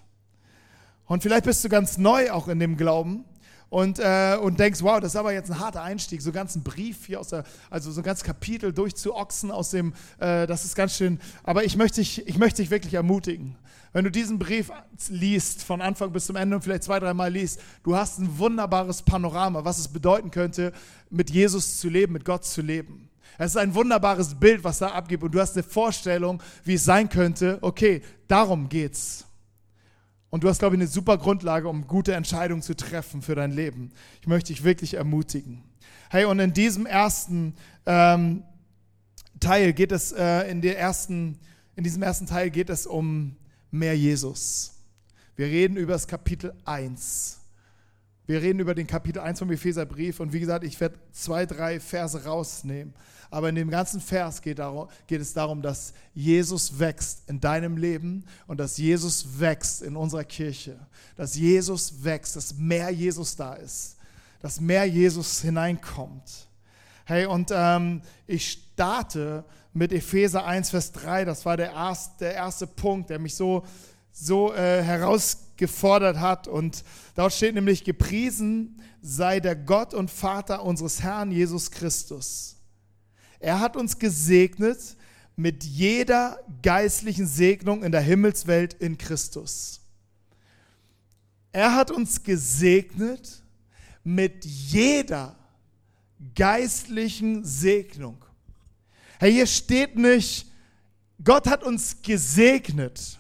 Und 1.07 1.23
vielleicht 1.23 1.45
bist 1.45 1.65
du 1.65 1.69
ganz 1.69 1.99
neu 1.99 2.31
auch 2.33 2.49
in 2.49 2.59
dem 2.59 2.77
Glauben 2.77 3.25
und, 3.69 3.99
äh, 3.99 4.37
und 4.41 4.61
denkst, 4.61 4.83
wow, 4.83 5.01
das 5.01 5.13
ist 5.13 5.17
aber 5.17 5.33
jetzt 5.33 5.51
ein 5.51 5.59
harter 5.59 5.83
Einstieg, 5.83 6.23
so 6.23 6.33
ganz 6.33 6.55
ein 6.55 6.63
Brief 6.63 7.07
hier 7.07 7.21
aus 7.21 7.29
der, 7.29 7.45
also 7.69 7.91
so 7.91 8.01
ein 8.01 8.05
ganzes 8.05 8.25
Kapitel 8.25 8.73
durchzuochsen 8.73 9.51
aus 9.51 9.71
dem, 9.71 9.93
äh, 10.19 10.47
das 10.47 10.65
ist 10.65 10.77
ganz 10.77 10.97
schön. 10.97 11.19
Aber 11.43 11.65
ich 11.65 11.77
möchte 11.77 12.01
dich, 12.01 12.27
ich 12.27 12.39
möchte 12.39 12.63
dich 12.63 12.71
wirklich 12.71 12.95
ermutigen. 12.95 13.57
Wenn 13.93 14.05
du 14.05 14.11
diesen 14.11 14.39
Brief 14.39 14.71
liest, 15.09 15.63
von 15.63 15.81
Anfang 15.81 16.13
bis 16.13 16.27
zum 16.27 16.37
Ende 16.37 16.57
und 16.57 16.63
vielleicht 16.63 16.83
zwei, 16.83 17.01
dreimal 17.01 17.33
liest, 17.33 17.61
du 17.83 17.97
hast 17.97 18.19
ein 18.19 18.39
wunderbares 18.39 19.03
Panorama, 19.03 19.65
was 19.65 19.79
es 19.79 19.89
bedeuten 19.89 20.31
könnte, 20.31 20.73
mit 21.11 21.31
Jesus 21.31 21.79
zu 21.79 21.89
leben, 21.89 22.13
mit 22.13 22.25
Gott 22.25 22.45
zu 22.45 22.61
leben. 22.61 23.09
Es 23.39 23.53
ist 23.53 23.57
ein 23.57 23.75
wunderbares 23.75 24.35
Bild, 24.35 24.65
was 24.65 24.79
da 24.79 24.89
abgibt 24.89 25.23
und 25.23 25.35
du 25.35 25.41
hast 25.41 25.55
eine 25.55 25.63
Vorstellung, 25.63 26.43
wie 26.65 26.75
es 26.75 26.85
sein 26.85 27.09
könnte. 27.09 27.59
Okay, 27.61 28.03
darum 28.29 28.69
geht's. 28.69 29.26
Und 30.31 30.45
du 30.45 30.49
hast, 30.49 30.59
glaube 30.59 30.75
ich, 30.75 30.81
eine 30.81 30.89
super 30.89 31.19
Grundlage, 31.19 31.69
um 31.69 31.87
gute 31.87 32.15
Entscheidungen 32.15 32.63
zu 32.63 32.75
treffen 32.75 33.23
für 33.23 33.35
dein 33.35 33.53
Leben. 33.53 33.93
Ich 34.21 34.27
möchte 34.27 34.53
dich 34.53 34.65
wirklich 34.65 34.95
ermutigen. 34.95 35.63
Hey, 36.11 36.25
und 36.25 36.39
in 36.39 36.53
diesem 36.53 36.87
ersten 36.87 37.55
ähm, 37.87 38.43
Teil 39.41 39.73
geht 39.73 39.93
es, 39.93 40.13
äh, 40.13 40.51
in, 40.51 40.63
der 40.63 40.79
ersten, 40.79 41.39
in 41.75 41.85
diesem 41.85 42.03
ersten 42.03 42.27
Teil 42.27 42.51
geht 42.51 42.71
es 42.71 42.87
um 42.87 43.37
mehr 43.71 43.97
Jesus. 43.97 44.73
Wir 45.37 45.47
reden 45.47 45.77
über 45.77 45.93
das 45.93 46.07
Kapitel 46.07 46.55
1. 46.65 47.41
Wir 48.27 48.43
reden 48.43 48.59
über 48.59 48.75
den 48.75 48.89
Kapitel 48.89 49.21
1 49.21 49.39
vom 49.39 49.53
Epheserbrief 49.53 50.19
und 50.19 50.33
wie 50.33 50.41
gesagt, 50.41 50.65
ich 50.65 50.81
werde 50.81 50.99
zwei, 51.13 51.47
drei 51.47 51.79
Verse 51.79 52.25
rausnehmen. 52.25 52.93
Aber 53.31 53.49
in 53.49 53.55
dem 53.55 53.71
ganzen 53.71 54.01
Vers 54.01 54.43
geht, 54.43 54.59
darum, 54.59 54.89
geht, 55.07 55.21
es 55.21 55.33
darum, 55.33 55.63
dass 55.63 55.93
Jesus 56.13 56.79
wächst 56.79 57.29
in 57.29 57.41
deinem 57.41 57.77
Leben 57.77 58.25
und 58.49 58.59
dass 58.59 58.79
Jesus 58.79 59.39
wächst 59.39 59.83
in 59.83 59.97
unserer 59.97 60.25
Kirche. 60.25 60.77
Dass 61.17 61.37
Jesus 61.37 62.05
wächst, 62.05 62.35
dass 62.35 62.57
mehr 62.57 62.91
Jesus 62.91 63.37
da 63.37 63.55
ist. 63.55 63.97
Dass 64.41 64.61
mehr 64.61 64.85
Jesus 64.87 65.41
hineinkommt. 65.43 66.49
Hey, 67.05 67.27
und 67.27 67.53
ähm, 67.53 68.03
ich 68.27 68.51
starte 68.51 69.45
mit 69.73 69.93
Epheser 69.93 70.45
1, 70.45 70.71
Vers 70.71 70.91
3. 70.93 71.25
Das 71.25 71.45
war 71.45 71.57
der 71.57 71.71
erste, 71.71 72.25
der 72.25 72.35
erste 72.35 72.67
Punkt, 72.67 73.11
der 73.11 73.21
mich 73.21 73.37
so, 73.37 73.65
so 74.11 74.53
äh, 74.53 74.83
herausgefordert 75.59 76.19
hat. 76.19 76.49
Und 76.49 76.85
dort 77.15 77.33
steht 77.33 77.55
nämlich, 77.55 77.85
gepriesen 77.85 78.81
sei 79.03 79.41
der 79.41 79.57
Gott 79.57 79.95
und 79.95 80.11
Vater 80.11 80.63
unseres 80.63 81.03
Herrn 81.03 81.31
Jesus 81.31 81.71
Christus 81.71 82.57
er 83.39 83.61
hat 83.61 83.77
uns 83.77 83.99
gesegnet 83.99 84.97
mit 85.37 85.65
jeder 85.65 86.41
geistlichen 86.63 87.27
Segnung 87.27 87.83
in 87.83 87.93
der 87.93 88.01
Himmelswelt 88.01 88.75
in 88.75 88.97
Christus. 88.97 89.81
Er 91.53 91.75
hat 91.75 91.91
uns 91.91 92.23
gesegnet 92.23 93.43
mit 94.03 94.45
jeder 94.45 95.37
geistlichen 96.35 97.45
Segnung. 97.45 98.25
Hey, 99.19 99.33
hier 99.33 99.47
steht 99.47 99.97
nicht, 99.97 100.47
Gott 101.23 101.47
hat 101.47 101.63
uns 101.63 102.03
gesegnet. 102.03 103.19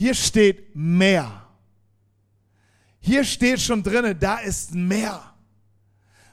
Hier 0.00 0.14
steht 0.14 0.74
mehr. 0.74 1.46
Hier 3.00 3.22
steht 3.22 3.60
schon 3.60 3.82
drin, 3.82 4.16
da 4.18 4.38
ist 4.38 4.74
mehr. 4.74 5.34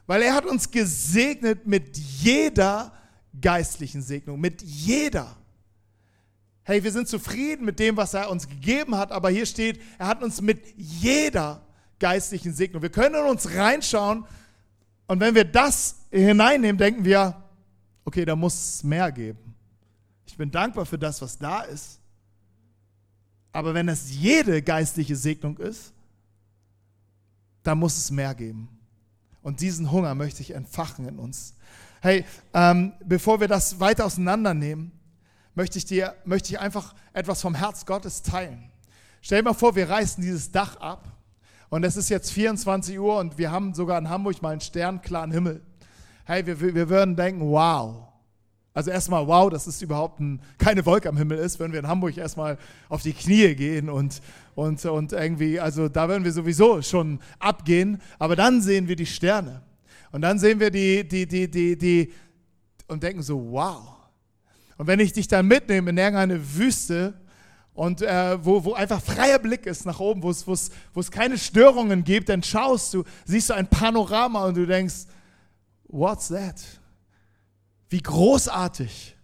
Weil 0.05 0.21
er 0.21 0.35
hat 0.35 0.45
uns 0.45 0.71
gesegnet 0.71 1.67
mit 1.67 1.97
jeder 1.97 2.93
geistlichen 3.41 4.01
Segnung, 4.01 4.39
mit 4.39 4.61
jeder. 4.61 5.35
Hey, 6.63 6.81
wir 6.81 6.93
sind 6.93 7.09
zufrieden 7.09 7.65
mit 7.65 7.77
dem, 7.77 7.97
was 7.97 8.13
er 8.13 8.29
uns 8.29 8.47
gegeben 8.47 8.95
hat, 8.95 9.11
aber 9.11 9.29
hier 9.31 9.45
steht, 9.45 9.81
er 9.97 10.07
hat 10.07 10.23
uns 10.23 10.39
mit 10.39 10.63
jeder 10.77 11.61
geistlichen 11.99 12.53
Segnung. 12.53 12.81
Wir 12.81 12.89
können 12.89 13.15
in 13.15 13.29
uns 13.29 13.53
reinschauen 13.53 14.23
und 15.07 15.19
wenn 15.19 15.35
wir 15.35 15.43
das 15.43 15.97
hineinnehmen, 16.09 16.77
denken 16.77 17.03
wir, 17.03 17.35
okay, 18.05 18.23
da 18.23 18.37
muss 18.37 18.53
es 18.53 18.83
mehr 18.85 19.11
geben. 19.11 19.55
Ich 20.25 20.37
bin 20.37 20.49
dankbar 20.51 20.85
für 20.85 20.97
das, 20.97 21.21
was 21.21 21.37
da 21.37 21.63
ist. 21.63 21.99
Aber 23.51 23.73
wenn 23.73 23.89
es 23.89 24.11
jede 24.11 24.61
geistliche 24.61 25.15
Segnung 25.15 25.57
ist, 25.57 25.93
dann 27.63 27.79
muss 27.79 27.97
es 27.97 28.11
mehr 28.11 28.33
geben. 28.35 28.69
Und 29.41 29.61
diesen 29.61 29.91
Hunger 29.91 30.15
möchte 30.15 30.41
ich 30.41 30.51
entfachen 30.51 31.07
in 31.07 31.19
uns. 31.19 31.53
Hey, 32.01 32.25
ähm, 32.53 32.93
bevor 33.03 33.39
wir 33.39 33.47
das 33.47 33.79
weiter 33.79 34.05
auseinandernehmen, 34.05 34.91
möchte 35.55 35.77
ich 35.77 35.85
dir, 35.85 36.15
möchte 36.25 36.53
ich 36.53 36.59
einfach 36.59 36.93
etwas 37.13 37.41
vom 37.41 37.55
Herz 37.55 37.85
Gottes 37.85 38.21
teilen. 38.21 38.71
Stell 39.21 39.39
dir 39.39 39.49
mal 39.49 39.53
vor, 39.53 39.75
wir 39.75 39.89
reißen 39.89 40.21
dieses 40.21 40.51
Dach 40.51 40.77
ab 40.77 41.11
und 41.69 41.83
es 41.83 41.97
ist 41.97 42.09
jetzt 42.09 42.31
24 42.31 42.99
Uhr 42.99 43.17
und 43.17 43.37
wir 43.37 43.51
haben 43.51 43.73
sogar 43.73 43.97
in 43.97 44.09
Hamburg 44.09 44.41
mal 44.41 44.51
einen 44.51 44.61
sternklaren 44.61 45.31
Himmel. 45.31 45.61
Hey, 46.25 46.45
wir, 46.45 46.59
wir 46.59 46.89
würden 46.89 47.15
denken, 47.15 47.41
wow. 47.41 48.07
Also 48.77 48.91
erstmal, 48.91 49.25
wow, 49.25 49.49
dass 49.49 49.65
es 49.65 49.81
überhaupt 49.81 50.19
ein, 50.19 50.39
keine 50.59 50.85
Wolke 50.85 51.09
am 51.09 51.17
Himmel 51.17 51.39
ist, 51.39 51.59
wenn 51.59 51.71
wir 51.71 51.79
in 51.79 51.87
Hamburg 51.87 52.15
erstmal 52.15 52.59
auf 52.89 53.01
die 53.01 53.11
Knie 53.11 53.55
gehen 53.55 53.89
und, 53.89 54.21
und, 54.53 54.85
und 54.85 55.13
irgendwie, 55.13 55.59
also 55.59 55.89
da 55.89 56.07
würden 56.07 56.23
wir 56.23 56.31
sowieso 56.31 56.83
schon 56.83 57.19
abgehen, 57.39 57.99
aber 58.19 58.35
dann 58.35 58.61
sehen 58.61 58.87
wir 58.87 58.95
die 58.95 59.07
Sterne. 59.07 59.63
Und 60.11 60.21
dann 60.21 60.37
sehen 60.37 60.59
wir 60.59 60.69
die, 60.69 61.07
die, 61.07 61.25
die, 61.25 61.49
die, 61.49 61.75
die, 61.75 62.13
und 62.87 63.01
denken 63.01 63.23
so, 63.23 63.51
wow. 63.51 63.95
Und 64.77 64.85
wenn 64.85 64.99
ich 64.99 65.11
dich 65.11 65.27
dann 65.27 65.47
mitnehme 65.47 65.89
in 65.89 65.97
irgendeine 65.97 66.39
Wüste, 66.55 67.15
und 67.73 68.03
äh, 68.03 68.37
wo, 68.45 68.63
wo 68.63 68.73
einfach 68.73 69.01
freier 69.01 69.39
Blick 69.39 69.65
ist 69.65 69.87
nach 69.87 69.99
oben, 69.99 70.21
wo, 70.21 70.29
es, 70.29 70.45
wo 70.45 70.99
es 70.99 71.09
keine 71.09 71.39
Störungen 71.39 72.03
gibt, 72.03 72.29
dann 72.29 72.43
schaust 72.43 72.93
du, 72.93 73.03
siehst 73.25 73.49
du 73.49 73.55
ein 73.55 73.65
Panorama 73.65 74.45
und 74.45 74.55
du 74.55 74.67
denkst, 74.67 75.07
what's 75.87 76.27
that? 76.27 76.61
Wie 77.89 78.01
großartig. 78.01 79.15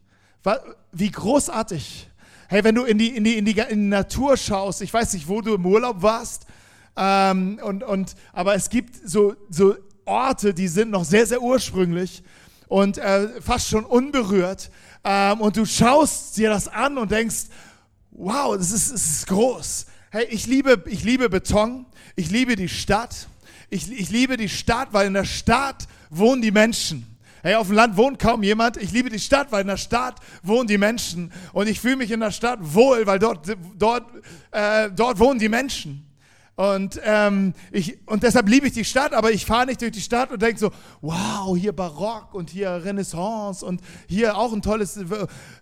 Wie 0.92 1.12
großartig. 1.12 2.10
Hey, 2.48 2.64
wenn 2.64 2.76
du 2.76 2.84
in 2.84 2.98
die, 2.98 3.16
in 3.16 3.24
die, 3.24 3.38
in 3.38 3.46
die, 3.46 3.52
in 3.52 3.68
die 3.68 3.88
Natur 3.88 4.38
schaust, 4.38 4.82
ich 4.82 4.94
weiß 4.94 5.14
nicht, 5.14 5.28
wo 5.28 5.42
du 5.42 5.56
im 5.56 5.66
Urlaub 5.66 6.02
warst, 6.02 6.46
ähm, 6.96 7.60
und, 7.64 7.84
und, 7.84 8.16
aber 8.34 8.56
es 8.56 8.70
gibt 8.70 9.08
so, 9.08 9.36
so 9.50 9.76
Orte, 10.06 10.54
die 10.54 10.68
sind 10.68 10.92
noch 10.92 11.06
sehr, 11.06 11.26
sehr 11.26 11.42
ursprünglich 11.42 12.24
und 12.68 12.98
äh, 12.98 13.42
fast 13.42 13.70
schon 13.70 13.86
unberührt. 13.86 14.70
Ähm, 15.04 15.42
und 15.42 15.58
du 15.58 15.66
schaust 15.66 16.38
dir 16.38 16.50
das 16.50 16.68
an 16.68 16.98
und 16.98 17.12
denkst, 17.12 17.46
wow, 18.12 18.56
das 18.56 18.72
ist, 18.72 18.92
das 18.92 19.06
ist 19.06 19.28
groß. 19.28 19.88
Hey, 20.12 20.28
ich 20.30 20.46
liebe, 20.46 20.84
ich 20.88 21.04
liebe 21.04 21.30
Beton, 21.30 21.86
ich 22.16 22.30
liebe 22.30 22.56
die 22.56 22.70
Stadt. 22.70 23.28
Ich, 23.70 23.92
ich 23.92 24.12
liebe 24.12 24.38
die 24.38 24.50
Stadt, 24.50 24.90
weil 24.92 25.08
in 25.08 25.14
der 25.14 25.26
Stadt 25.26 25.88
wohnen 26.12 26.42
die 26.42 26.52
Menschen. 26.52 27.13
Hey, 27.46 27.56
auf 27.56 27.68
dem 27.68 27.76
Land 27.76 27.98
wohnt 27.98 28.20
kaum 28.20 28.42
jemand. 28.42 28.78
Ich 28.78 28.94
liebe 28.94 29.10
die 29.10 29.20
Stadt, 29.20 29.52
weil 29.52 29.64
in 29.64 29.68
der 29.68 29.76
Stadt 29.76 30.16
wohnen 30.44 30.66
die 30.66 30.78
Menschen. 30.78 31.30
Und 31.52 31.68
ich 31.68 31.82
fühle 31.82 31.98
mich 31.98 32.10
in 32.10 32.22
der 32.22 32.32
Stadt 32.32 32.60
wohl, 32.62 33.06
weil 33.06 33.20
dort, 33.20 33.46
dort, 33.78 34.06
äh, 34.52 34.90
dort 34.96 35.20
wohnen 35.20 35.40
die 35.40 35.50
Menschen. 35.50 36.08
Und, 36.56 37.02
ähm, 37.04 37.54
ich, 37.74 37.98
und 38.06 38.24
deshalb 38.24 38.48
liebe 38.48 38.68
ich 38.68 38.74
die 38.74 38.86
Stadt, 38.86 39.12
aber 39.12 39.32
ich 39.32 39.46
fahre 39.46 39.66
nicht 39.66 39.82
durch 39.82 39.92
die 39.92 40.00
Stadt 40.00 40.32
und 40.32 40.42
denke 40.42 40.58
so, 40.58 40.72
wow, 41.02 41.58
hier 41.58 41.74
Barock 41.74 42.34
und 42.34 42.50
hier 42.50 42.82
Renaissance 42.86 43.66
und 43.66 43.82
hier 44.08 44.38
auch 44.38 44.54
ein 44.54 44.62
tolles 44.62 44.98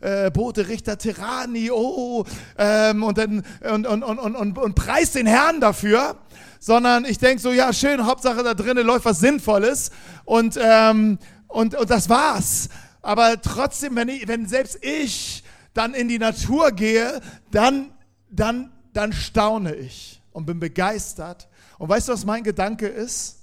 äh, 0.01 0.29
Bote 0.29 0.67
Richter 0.67 0.99
Terrani, 0.99 1.71
oh, 1.71 2.25
ähm, 2.59 3.01
und, 3.01 3.17
dann, 3.17 3.43
und, 3.73 3.87
und, 3.87 4.03
und, 4.03 4.19
und, 4.19 4.35
und, 4.35 4.57
und 4.59 4.75
preis 4.75 5.13
den 5.13 5.25
Herrn 5.25 5.59
dafür, 5.59 6.17
sondern 6.59 7.05
ich 7.05 7.17
denke 7.17 7.41
so, 7.41 7.51
ja 7.51 7.73
schön, 7.73 8.05
Hauptsache 8.05 8.43
da 8.43 8.53
drinnen 8.53 8.85
läuft 8.85 9.05
was 9.05 9.19
Sinnvolles 9.19 9.89
und, 10.25 10.59
ähm, 10.61 11.17
und, 11.51 11.75
und 11.75 11.89
das 11.89 12.09
war's. 12.09 12.69
Aber 13.01 13.41
trotzdem, 13.41 13.95
wenn, 13.95 14.09
ich, 14.09 14.27
wenn 14.27 14.47
selbst 14.47 14.83
ich 14.83 15.43
dann 15.73 15.93
in 15.93 16.07
die 16.07 16.19
Natur 16.19 16.71
gehe, 16.71 17.21
dann, 17.51 17.91
dann, 18.29 18.71
dann 18.93 19.13
staune 19.13 19.75
ich 19.75 20.21
und 20.31 20.45
bin 20.45 20.59
begeistert. 20.59 21.47
Und 21.77 21.89
weißt 21.89 22.09
du, 22.09 22.13
was 22.13 22.25
mein 22.25 22.43
Gedanke 22.43 22.87
ist? 22.87 23.39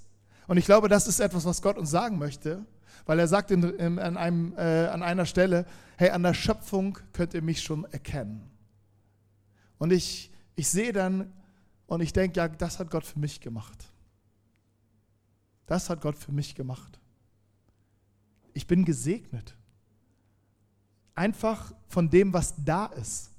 Und 0.47 0.57
ich 0.57 0.65
glaube, 0.65 0.89
das 0.89 1.07
ist 1.07 1.19
etwas, 1.19 1.45
was 1.45 1.61
Gott 1.61 1.77
uns 1.77 1.91
sagen 1.91 2.17
möchte, 2.17 2.65
weil 3.05 3.19
er 3.19 3.27
sagt 3.27 3.51
in, 3.51 3.63
in, 3.63 3.99
an, 3.99 4.17
einem, 4.17 4.53
äh, 4.57 4.87
an 4.87 5.03
einer 5.03 5.25
Stelle, 5.25 5.65
hey, 5.97 6.09
an 6.09 6.23
der 6.23 6.33
Schöpfung 6.33 6.97
könnt 7.13 7.33
ihr 7.33 7.41
mich 7.41 7.61
schon 7.61 7.85
erkennen. 7.85 8.49
Und 9.77 9.91
ich, 9.91 10.31
ich 10.55 10.69
sehe 10.69 10.93
dann 10.93 11.31
und 11.87 12.01
ich 12.01 12.13
denke, 12.13 12.37
ja, 12.37 12.47
das 12.47 12.79
hat 12.79 12.89
Gott 12.91 13.05
für 13.05 13.19
mich 13.19 13.41
gemacht. 13.41 13.85
Das 15.65 15.89
hat 15.89 16.01
Gott 16.01 16.17
für 16.17 16.31
mich 16.31 16.55
gemacht. 16.55 16.98
Ich 18.53 18.67
bin 18.67 18.85
gesegnet. 18.85 19.55
Einfach 21.15 21.73
von 21.87 22.09
dem, 22.09 22.33
was 22.33 22.53
da 22.63 22.87
ist. 22.87 23.31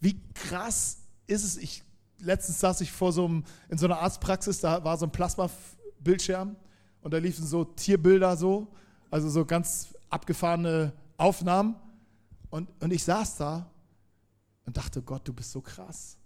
Wie 0.00 0.20
krass 0.34 0.98
ist 1.26 1.44
es? 1.44 1.56
Ich 1.56 1.84
letztens 2.20 2.60
saß 2.60 2.80
ich 2.80 2.92
vor 2.92 3.12
so 3.12 3.24
einem, 3.24 3.44
in 3.68 3.78
so 3.78 3.86
einer 3.86 3.98
Arztpraxis, 3.98 4.60
da 4.60 4.82
war 4.84 4.96
so 4.96 5.06
ein 5.06 5.12
Plasma-Bildschirm 5.12 6.56
und 7.00 7.14
da 7.14 7.18
liefen 7.18 7.46
so 7.46 7.64
Tierbilder 7.64 8.36
so, 8.36 8.68
also 9.10 9.28
so 9.28 9.44
ganz 9.44 9.94
abgefahrene 10.10 10.92
Aufnahmen. 11.16 11.76
Und, 12.50 12.68
und 12.82 12.92
ich 12.92 13.04
saß 13.04 13.36
da 13.36 13.70
und 14.64 14.76
dachte, 14.76 15.02
Gott, 15.02 15.26
du 15.26 15.32
bist 15.32 15.52
so 15.52 15.60
krass. 15.60 16.16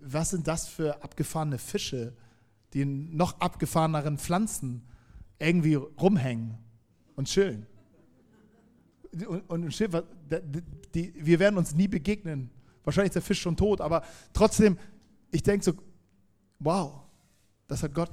Was 0.00 0.30
sind 0.30 0.48
das 0.48 0.66
für 0.66 1.02
abgefahrene 1.02 1.58
Fische, 1.58 2.16
die 2.72 2.82
in 2.82 3.16
noch 3.16 3.38
abgefahreneren 3.40 4.18
Pflanzen 4.18 4.86
irgendwie 5.42 5.74
rumhängen 5.74 6.58
und 7.16 7.28
chillen? 7.28 7.66
Und, 9.26 9.42
und 9.50 9.78
die, 9.78 10.62
die, 10.94 11.14
wir 11.14 11.38
werden 11.38 11.58
uns 11.58 11.74
nie 11.74 11.88
begegnen 11.88 12.50
Wahrscheinlich 12.84 13.10
ist 13.10 13.14
der 13.14 13.22
Fisch 13.22 13.40
schon 13.40 13.56
tot, 13.56 13.80
aber 13.80 14.02
trotzdem, 14.32 14.78
ich 15.30 15.42
denke 15.42 15.64
so, 15.64 15.72
wow, 16.58 17.02
das 17.68 17.82
hat 17.82 17.94
Gott 17.94 18.10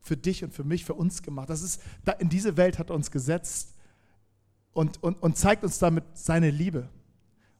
für 0.00 0.16
dich 0.16 0.42
und 0.42 0.52
für 0.52 0.64
mich, 0.64 0.84
für 0.84 0.94
uns 0.94 1.22
gemacht. 1.22 1.50
Das 1.50 1.62
ist, 1.62 1.80
in 2.18 2.28
diese 2.28 2.56
Welt 2.56 2.78
hat 2.78 2.90
er 2.90 2.96
uns 2.96 3.10
gesetzt 3.10 3.74
und, 4.72 5.02
und, 5.02 5.22
und 5.22 5.36
zeigt 5.36 5.62
uns 5.62 5.78
damit 5.78 6.04
seine 6.14 6.50
Liebe 6.50 6.88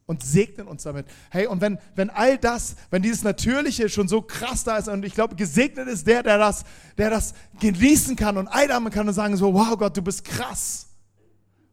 und 0.06 0.22
segnet 0.22 0.66
uns 0.66 0.82
damit. 0.82 1.06
Hey, 1.30 1.46
und 1.46 1.60
wenn, 1.60 1.78
wenn 1.94 2.10
all 2.10 2.38
das, 2.38 2.76
wenn 2.90 3.02
dieses 3.02 3.22
Natürliche 3.22 3.88
schon 3.88 4.08
so 4.08 4.22
krass 4.22 4.64
da 4.64 4.76
ist, 4.76 4.88
und 4.88 5.04
ich 5.04 5.14
glaube, 5.14 5.36
gesegnet 5.36 5.88
ist 5.88 6.06
der, 6.06 6.22
der 6.22 6.38
das, 6.38 6.64
der 6.98 7.10
das 7.10 7.34
genießen 7.60 8.16
kann 8.16 8.36
und 8.36 8.48
einatmen 8.48 8.92
kann 8.92 9.08
und 9.08 9.14
sagen 9.14 9.36
so, 9.36 9.54
wow 9.54 9.76
Gott, 9.78 9.96
du 9.96 10.02
bist 10.02 10.24
krass. 10.24 10.88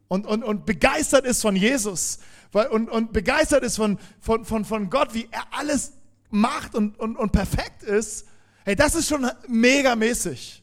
Und, 0.08 0.26
und, 0.26 0.42
und 0.42 0.66
begeistert 0.66 1.24
ist 1.24 1.42
von 1.42 1.54
Jesus 1.54 2.18
weil, 2.52 2.66
und, 2.68 2.88
und 2.88 3.12
begeistert 3.12 3.62
ist 3.62 3.76
von, 3.76 3.98
von, 4.20 4.44
von, 4.44 4.64
von 4.64 4.90
Gott, 4.90 5.14
wie 5.14 5.28
er 5.30 5.44
alles 5.52 5.92
macht 6.30 6.74
und, 6.74 6.98
und, 6.98 7.16
und 7.16 7.32
perfekt 7.32 7.82
ist, 7.82 8.26
hey, 8.64 8.74
das 8.74 8.94
ist 8.94 9.08
schon 9.08 9.28
megamäßig. 9.48 10.59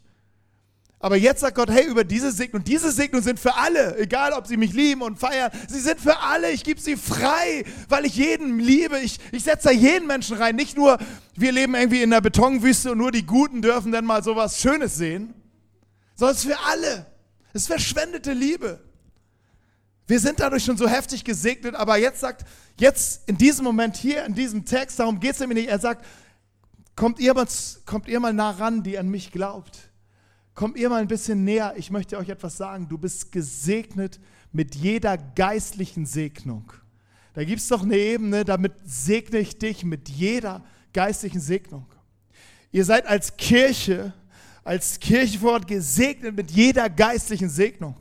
Aber 0.99 1.15
jetzt 1.15 1.41
sagt 1.41 1.55
Gott, 1.55 1.69
hey, 1.69 1.85
über 1.85 2.03
diese 2.03 2.31
Segnung, 2.31 2.63
diese 2.63 2.91
Segnungen 2.91 3.23
sind 3.23 3.39
für 3.39 3.55
alle, 3.55 3.97
egal 3.99 4.33
ob 4.33 4.47
sie 4.47 4.57
mich 4.57 4.73
lieben 4.73 5.03
und 5.03 5.19
feiern, 5.19 5.51
sie 5.67 5.79
sind 5.79 5.99
für 5.99 6.19
alle, 6.19 6.49
ich 6.51 6.63
gebe 6.63 6.81
sie 6.81 6.95
frei, 6.95 7.65
weil 7.87 8.05
ich 8.05 8.15
jeden 8.15 8.57
liebe, 8.57 8.99
ich, 8.99 9.19
ich 9.31 9.43
setze 9.43 9.67
da 9.67 9.71
jeden 9.71 10.07
Menschen 10.07 10.37
rein, 10.37 10.55
nicht 10.55 10.75
nur, 10.75 10.97
wir 11.35 11.51
leben 11.51 11.75
irgendwie 11.75 12.01
in 12.01 12.09
der 12.09 12.21
Betonwüste 12.21 12.93
und 12.93 12.97
nur 12.97 13.11
die 13.11 13.27
Guten 13.27 13.61
dürfen 13.61 13.91
dann 13.91 14.05
mal 14.05 14.23
sowas 14.23 14.59
Schönes 14.59 14.95
sehen, 14.95 15.35
sondern 16.15 16.35
es 16.35 16.43
ist 16.43 16.51
für 16.51 16.59
alle, 16.65 17.05
es 17.53 17.61
ist 17.61 17.67
verschwendete 17.67 18.33
Liebe. 18.33 18.79
Wir 20.07 20.19
sind 20.19 20.39
dadurch 20.39 20.63
schon 20.63 20.77
so 20.77 20.87
heftig 20.87 21.23
gesegnet, 21.23 21.75
aber 21.75 21.97
jetzt 21.97 22.21
sagt, 22.21 22.43
jetzt 22.79 23.29
in 23.29 23.37
diesem 23.37 23.65
Moment 23.65 23.97
hier, 23.97 24.25
in 24.25 24.33
diesem 24.33 24.65
Text, 24.65 24.99
darum 24.99 25.19
geht 25.19 25.33
es 25.33 25.39
nämlich 25.39 25.59
nicht, 25.59 25.69
er 25.69 25.79
sagt, 25.79 26.03
kommt 26.95 27.19
ihr, 27.19 27.35
mal, 27.35 27.45
kommt 27.85 28.07
ihr 28.07 28.19
mal 28.19 28.33
nah 28.33 28.51
ran, 28.51 28.81
die 28.81 28.97
an 28.97 29.09
mich 29.09 29.31
glaubt. 29.31 29.86
Kommt 30.57 30.75
ihr 30.75 30.89
mal 30.89 31.01
ein 31.03 31.07
bisschen 31.07 31.43
näher, 31.43 31.75
ich 31.77 31.91
möchte 31.91 32.17
euch 32.17 32.29
etwas 32.29 32.57
sagen, 32.57 32.89
du 32.89 32.97
bist 32.97 33.31
gesegnet 33.31 34.19
mit 34.51 34.73
jeder 34.73 35.15
geistlichen 35.15 36.07
Segnung. 36.07 36.73
Da 37.35 37.43
gibt 37.43 37.61
es 37.61 37.67
doch 37.67 37.83
eine 37.83 37.95
Ebene, 37.95 38.43
damit 38.43 38.73
segne 38.83 39.37
ich 39.37 39.59
dich 39.59 39.83
mit 39.83 40.09
jeder 40.09 40.65
geistlichen 40.93 41.41
Segnung. 41.41 41.85
Ihr 42.71 42.85
seid 42.85 43.05
als 43.05 43.37
Kirche, 43.37 44.13
als 44.63 44.99
Kirchenwort 44.99 45.67
gesegnet 45.67 46.35
mit 46.35 46.49
jeder 46.49 46.89
geistlichen 46.89 47.49
Segnung. 47.49 47.95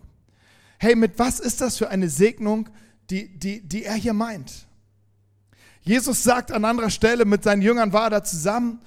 Hey, 0.79 0.97
mit 0.97 1.19
was 1.19 1.41
ist 1.41 1.61
das 1.61 1.77
für 1.77 1.91
eine 1.91 2.09
Segnung, 2.09 2.71
die, 3.11 3.39
die, 3.39 3.69
die 3.69 3.85
er 3.85 3.97
hier 3.97 4.15
meint? 4.15 4.67
Jesus 5.83 6.23
sagt 6.23 6.51
an 6.53 6.65
anderer 6.65 6.89
Stelle, 6.89 7.27
mit 7.27 7.43
seinen 7.45 7.61
Jüngern 7.61 7.93
war 7.93 8.05
er 8.05 8.11
da 8.11 8.25
zusammen 8.25 8.81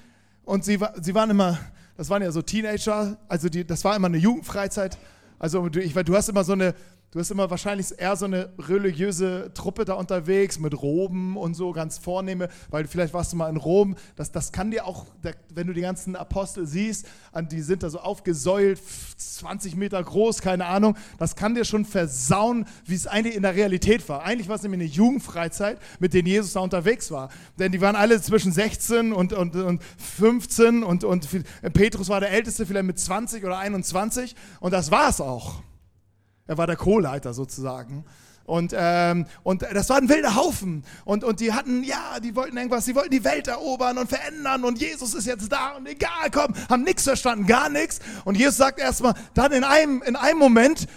und 0.44 0.66
sie, 0.66 0.80
sie 1.00 1.14
waren 1.14 1.30
immer, 1.30 1.60
das 2.00 2.10
waren 2.10 2.22
ja 2.22 2.32
so 2.32 2.42
Teenager, 2.42 3.18
also 3.28 3.50
die, 3.50 3.68
das 3.68 3.84
war 3.84 3.94
immer 3.94 4.08
eine 4.08 4.16
Jugendfreizeit. 4.16 4.98
Also 5.38 5.68
ich, 5.68 5.94
du 5.94 6.16
hast 6.16 6.30
immer 6.30 6.46
so 6.46 6.54
eine, 6.54 6.74
Du 7.12 7.18
hast 7.18 7.32
immer 7.32 7.50
wahrscheinlich 7.50 7.88
eher 7.98 8.16
so 8.16 8.26
eine 8.26 8.54
religiöse 8.60 9.52
Truppe 9.56 9.84
da 9.84 9.94
unterwegs 9.96 10.60
mit 10.60 10.80
Roben 10.80 11.38
und 11.38 11.56
so, 11.56 11.72
ganz 11.72 11.98
vornehme, 11.98 12.50
weil 12.70 12.86
vielleicht 12.86 13.16
warst 13.16 13.34
du 13.34 13.36
mal 13.36 13.50
in 13.50 13.58
Rom. 13.58 13.96
Das, 14.16 14.32
das 14.32 14.52
kann 14.52 14.70
dir 14.70 14.86
auch, 14.86 15.08
wenn 15.52 15.66
du 15.66 15.74
die 15.74 15.82
ganzen 15.82 16.16
Apostel 16.16 16.68
siehst, 16.68 17.08
die 17.52 17.62
sind 17.62 17.82
da 17.82 17.90
so 17.90 18.00
aufgesäult, 18.00 18.80
20 19.18 19.76
Meter 19.76 20.04
groß, 20.04 20.42
keine 20.42 20.68
Ahnung, 20.68 20.96
das 21.18 21.36
kann 21.36 21.56
dir 21.56 21.66
schon 21.66 21.84
versauen, 21.84 22.66
wie 22.86 22.94
es 22.94 23.08
eigentlich 23.08 23.36
in 23.36 23.42
der 23.42 23.56
Realität 23.56 24.08
war. 24.08 24.22
Eigentlich 24.22 24.48
war 24.48 24.58
es 24.58 24.62
nämlich 24.62 24.82
eine 24.82 24.90
Jugendfreizeit, 24.90 25.80
mit 25.98 26.14
denen 26.14 26.28
Jesus 26.28 26.54
da 26.54 26.60
unterwegs 26.60 27.10
war. 27.10 27.30
Denn 27.58 27.72
die 27.72 27.82
waren 27.82 27.96
alle 27.96 28.22
zwischen 28.22 28.52
16 28.52 29.14
und, 29.14 29.34
und, 29.34 29.56
und 29.56 29.82
15 29.98 30.84
und, 30.84 31.04
und 31.04 31.28
Petrus 31.74 32.10
war 32.10 32.20
der 32.20 32.30
Älteste, 32.30 32.68
vielleicht 32.68 32.86
mit 32.86 33.00
20 33.00 33.44
oder 33.46 33.58
21 33.58 34.36
und 34.60 34.76
das 34.76 34.92
war 34.92 35.10
es 35.10 35.20
auch. 35.22 35.64
Er 36.50 36.58
war 36.58 36.66
der 36.66 36.78
Co-Leiter 36.78 37.36
sozusagen. 37.36 38.06
Und, 38.44 38.74
ähm, 38.76 39.28
und 39.44 39.62
das 39.62 39.88
war 39.90 39.98
ein 39.98 40.10
wilder 40.10 40.34
Haufen. 40.34 40.84
Und, 41.06 41.24
und 41.24 41.42
die 41.42 41.54
hatten, 41.54 41.84
ja, 41.84 42.20
die 42.20 42.36
wollten 42.36 42.58
irgendwas, 42.58 42.86
die 42.86 42.96
wollten 42.96 43.12
die 43.12 43.24
Welt 43.24 43.48
erobern 43.48 44.00
und 44.00 44.10
verändern. 44.10 44.64
Und 44.64 44.82
Jesus 44.82 45.14
ist 45.14 45.28
jetzt 45.28 45.52
da 45.52 45.78
und 45.78 45.86
egal, 45.86 46.32
komm, 46.32 46.56
haben 46.68 46.82
nichts 46.82 47.04
verstanden, 47.04 47.46
gar 47.46 47.70
nichts. 47.70 48.00
Und 48.26 48.36
Jesus 48.36 48.58
sagt 48.58 48.80
erstmal, 48.80 49.14
dann 49.36 49.52
in 49.52 49.64
einem, 49.64 50.02
in 50.02 50.16
einem 50.16 50.40
Moment 50.40 50.88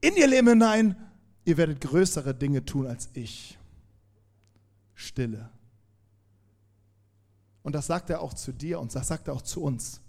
in 0.00 0.16
ihr 0.16 0.26
Leben 0.26 0.48
hinein, 0.48 0.96
ihr 1.44 1.58
werdet 1.58 1.82
größere 1.82 2.34
Dinge 2.34 2.64
tun 2.64 2.86
als 2.86 3.10
ich. 3.12 3.58
Stille. 4.94 5.50
Und 7.62 7.74
das 7.74 7.88
sagt 7.88 8.08
er 8.08 8.22
auch 8.22 8.32
zu 8.32 8.52
dir 8.52 8.80
und 8.80 8.94
das 8.94 9.08
sagt 9.08 9.28
er 9.28 9.34
auch 9.34 9.42
zu 9.42 9.62
uns. 9.62 10.00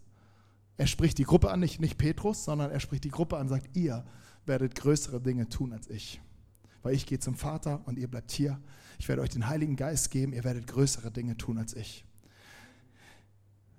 Er 0.78 0.88
spricht 0.88 1.18
die 1.18 1.25
Gruppe 1.25 1.52
an, 1.52 1.60
nicht, 1.60 1.82
nicht 1.82 1.98
Petrus, 1.98 2.46
sondern 2.46 2.72
er 2.72 2.80
spricht 2.80 3.04
die 3.04 3.12
Gruppe 3.12 3.36
an 3.36 3.50
sagt, 3.50 3.75
ihr 3.75 4.06
werdet 4.46 4.75
größere 4.75 5.22
Dinge 5.22 5.50
tun 5.50 5.74
als 5.74 5.90
ich. 5.90 6.22
Weil 6.84 6.94
ich 6.94 7.06
gehe 7.06 7.20
zum 7.20 7.36
Vater 7.36 7.82
und 7.86 7.98
ihr 7.98 8.08
bleibt 8.08 8.32
hier. 8.32 8.60
Ich 9.00 9.08
werde 9.08 9.22
euch 9.22 9.30
den 9.30 9.48
Heiligen 9.48 9.75
Geist 9.75 10.12
geben, 10.12 10.34
ihr 10.34 10.44
werdet 10.44 10.68
größere 10.68 11.12
Dinge 11.12 11.38
tun 11.38 11.58
als 11.58 11.74
ich. 11.74 12.06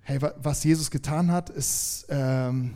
Hey, 0.01 0.19
was 0.21 0.63
Jesus 0.63 0.91
getan 0.91 1.31
hat, 1.31 1.49
ist, 1.49 2.05
ähm, 2.09 2.75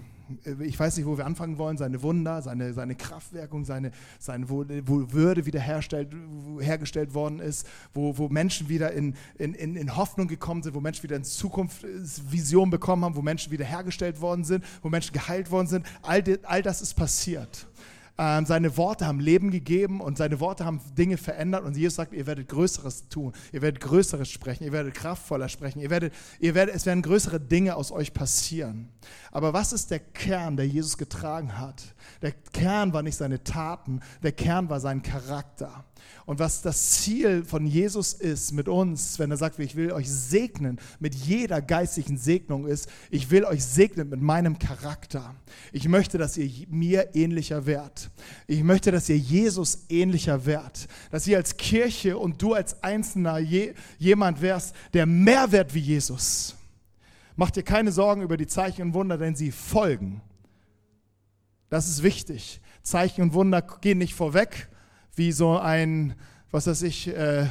ich 0.59 0.79
weiß 0.79 0.97
nicht, 0.97 1.05
wo 1.05 1.17
wir 1.17 1.25
anfangen 1.25 1.57
wollen, 1.57 1.77
seine 1.77 2.01
Wunder, 2.01 2.41
seine, 2.41 2.73
seine 2.73 2.95
Kraftwirkung, 2.95 3.65
seine, 3.65 3.91
seine 4.19 4.49
wo, 4.49 4.65
wo 4.85 5.11
Würde 5.11 5.45
wiederhergestellt 5.45 6.13
hergestellt 6.59 7.13
worden 7.13 7.39
ist, 7.39 7.67
wo, 7.93 8.17
wo 8.17 8.29
Menschen 8.29 8.69
wieder 8.69 8.91
in, 8.91 9.15
in, 9.37 9.53
in 9.55 9.95
Hoffnung 9.95 10.27
gekommen 10.27 10.63
sind, 10.63 10.75
wo 10.75 10.81
Menschen 10.81 11.03
wieder 11.03 11.15
in 11.15 11.23
Zukunft 11.23 11.85
Vision 12.29 12.69
bekommen 12.69 13.05
haben, 13.05 13.15
wo 13.15 13.21
Menschen 13.21 13.51
wiederhergestellt 13.51 14.21
worden 14.21 14.43
sind, 14.43 14.63
wo 14.81 14.89
Menschen 14.89 15.13
geheilt 15.13 15.51
worden 15.51 15.67
sind. 15.67 15.85
All, 16.01 16.23
all 16.43 16.61
das 16.61 16.81
ist 16.81 16.93
passiert. 16.93 17.67
Ähm, 18.23 18.45
seine 18.45 18.77
Worte 18.77 19.07
haben 19.07 19.19
Leben 19.19 19.49
gegeben 19.49 19.99
und 19.99 20.15
seine 20.15 20.39
Worte 20.39 20.63
haben 20.63 20.79
Dinge 20.95 21.17
verändert 21.17 21.65
und 21.65 21.75
Jesus 21.75 21.95
sagt, 21.95 22.13
ihr 22.13 22.27
werdet 22.27 22.49
Größeres 22.49 23.09
tun, 23.09 23.33
ihr 23.51 23.63
werdet 23.63 23.81
Größeres 23.81 24.29
sprechen, 24.29 24.63
ihr 24.63 24.71
werdet 24.71 24.93
kraftvoller 24.93 25.49
sprechen, 25.49 25.79
ihr 25.79 25.89
werdet, 25.89 26.13
ihr 26.39 26.53
werdet, 26.53 26.75
es 26.75 26.85
werden 26.85 27.01
größere 27.01 27.39
Dinge 27.39 27.75
aus 27.75 27.91
euch 27.91 28.13
passieren. 28.13 28.89
Aber 29.31 29.53
was 29.53 29.73
ist 29.73 29.89
der 29.89 29.97
Kern, 29.97 30.55
der 30.55 30.67
Jesus 30.67 30.99
getragen 30.99 31.57
hat? 31.57 31.81
Der 32.21 32.31
Kern 32.31 32.93
war 32.93 33.01
nicht 33.01 33.17
seine 33.17 33.43
Taten, 33.43 34.01
der 34.21 34.33
Kern 34.33 34.69
war 34.69 34.79
sein 34.79 35.01
Charakter. 35.01 35.83
Und 36.25 36.39
was 36.39 36.61
das 36.61 36.91
Ziel 36.91 37.43
von 37.43 37.65
Jesus 37.65 38.13
ist 38.13 38.51
mit 38.51 38.67
uns, 38.67 39.19
wenn 39.19 39.31
er 39.31 39.37
sagt, 39.37 39.59
ich 39.59 39.75
will 39.75 39.91
euch 39.91 40.09
segnen 40.09 40.79
mit 40.99 41.15
jeder 41.15 41.61
geistlichen 41.61 42.17
Segnung 42.17 42.67
ist, 42.67 42.89
ich 43.09 43.31
will 43.31 43.43
euch 43.43 43.63
segnen 43.63 44.09
mit 44.09 44.21
meinem 44.21 44.59
Charakter. 44.59 45.35
Ich 45.71 45.87
möchte, 45.87 46.17
dass 46.17 46.37
ihr 46.37 46.49
mir 46.69 47.15
ähnlicher 47.15 47.65
werdet. 47.65 48.09
Ich 48.47 48.63
möchte, 48.63 48.91
dass 48.91 49.09
ihr 49.09 49.17
Jesus 49.17 49.85
ähnlicher 49.89 50.45
werdet. 50.45 50.87
Dass 51.09 51.27
ihr 51.27 51.37
als 51.37 51.57
Kirche 51.57 52.17
und 52.17 52.41
du 52.41 52.53
als 52.53 52.83
Einzelner 52.83 53.39
je, 53.39 53.73
jemand 53.97 54.41
wärst, 54.41 54.75
der 54.93 55.05
mehr 55.05 55.51
wert 55.51 55.73
wie 55.73 55.79
Jesus. 55.79 56.55
Macht 57.35 57.55
dir 57.55 57.63
keine 57.63 57.91
Sorgen 57.91 58.21
über 58.21 58.37
die 58.37 58.47
Zeichen 58.47 58.83
und 58.83 58.93
Wunder, 58.93 59.17
denn 59.17 59.35
sie 59.35 59.51
folgen. 59.51 60.21
Das 61.69 61.87
ist 61.87 62.03
wichtig. 62.03 62.61
Zeichen 62.83 63.21
und 63.21 63.33
Wunder 63.33 63.61
gehen 63.61 63.97
nicht 63.97 64.13
vorweg, 64.13 64.69
wie 65.15 65.31
so 65.31 65.57
ein, 65.57 66.15
was 66.51 66.67
weiß 66.67 66.83
ich, 66.83 67.07
äh, 67.07 67.47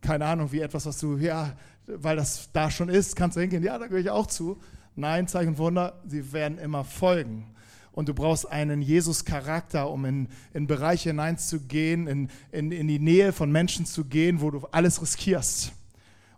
keine 0.00 0.26
Ahnung, 0.26 0.52
wie 0.52 0.60
etwas, 0.60 0.86
was 0.86 0.98
du, 0.98 1.16
ja, 1.16 1.56
weil 1.86 2.16
das 2.16 2.50
da 2.52 2.70
schon 2.70 2.88
ist, 2.88 3.16
kannst 3.16 3.36
du 3.36 3.40
hingehen, 3.40 3.62
ja, 3.62 3.78
da 3.78 3.86
gehöre 3.86 4.00
ich 4.00 4.10
auch 4.10 4.26
zu. 4.26 4.58
Nein, 4.96 5.28
Zeichen 5.28 5.50
und 5.50 5.58
Wunder, 5.58 6.00
sie 6.06 6.32
werden 6.32 6.58
immer 6.58 6.84
folgen. 6.84 7.46
Und 7.92 8.08
du 8.08 8.14
brauchst 8.14 8.50
einen 8.50 8.82
Jesus-Charakter, 8.82 9.90
um 9.90 10.04
in, 10.04 10.28
in 10.52 10.66
Bereiche 10.66 11.10
hineinzugehen, 11.10 12.06
in, 12.06 12.28
in, 12.50 12.72
in 12.72 12.88
die 12.88 12.98
Nähe 12.98 13.32
von 13.32 13.52
Menschen 13.52 13.86
zu 13.86 14.04
gehen, 14.04 14.40
wo 14.40 14.50
du 14.50 14.66
alles 14.72 15.00
riskierst. 15.00 15.72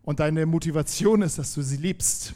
Und 0.02 0.20
deine 0.20 0.46
Motivation 0.46 1.22
ist, 1.22 1.38
dass 1.38 1.55
du 1.55 1.62
sie 1.62 1.79
liebst. 1.79 2.35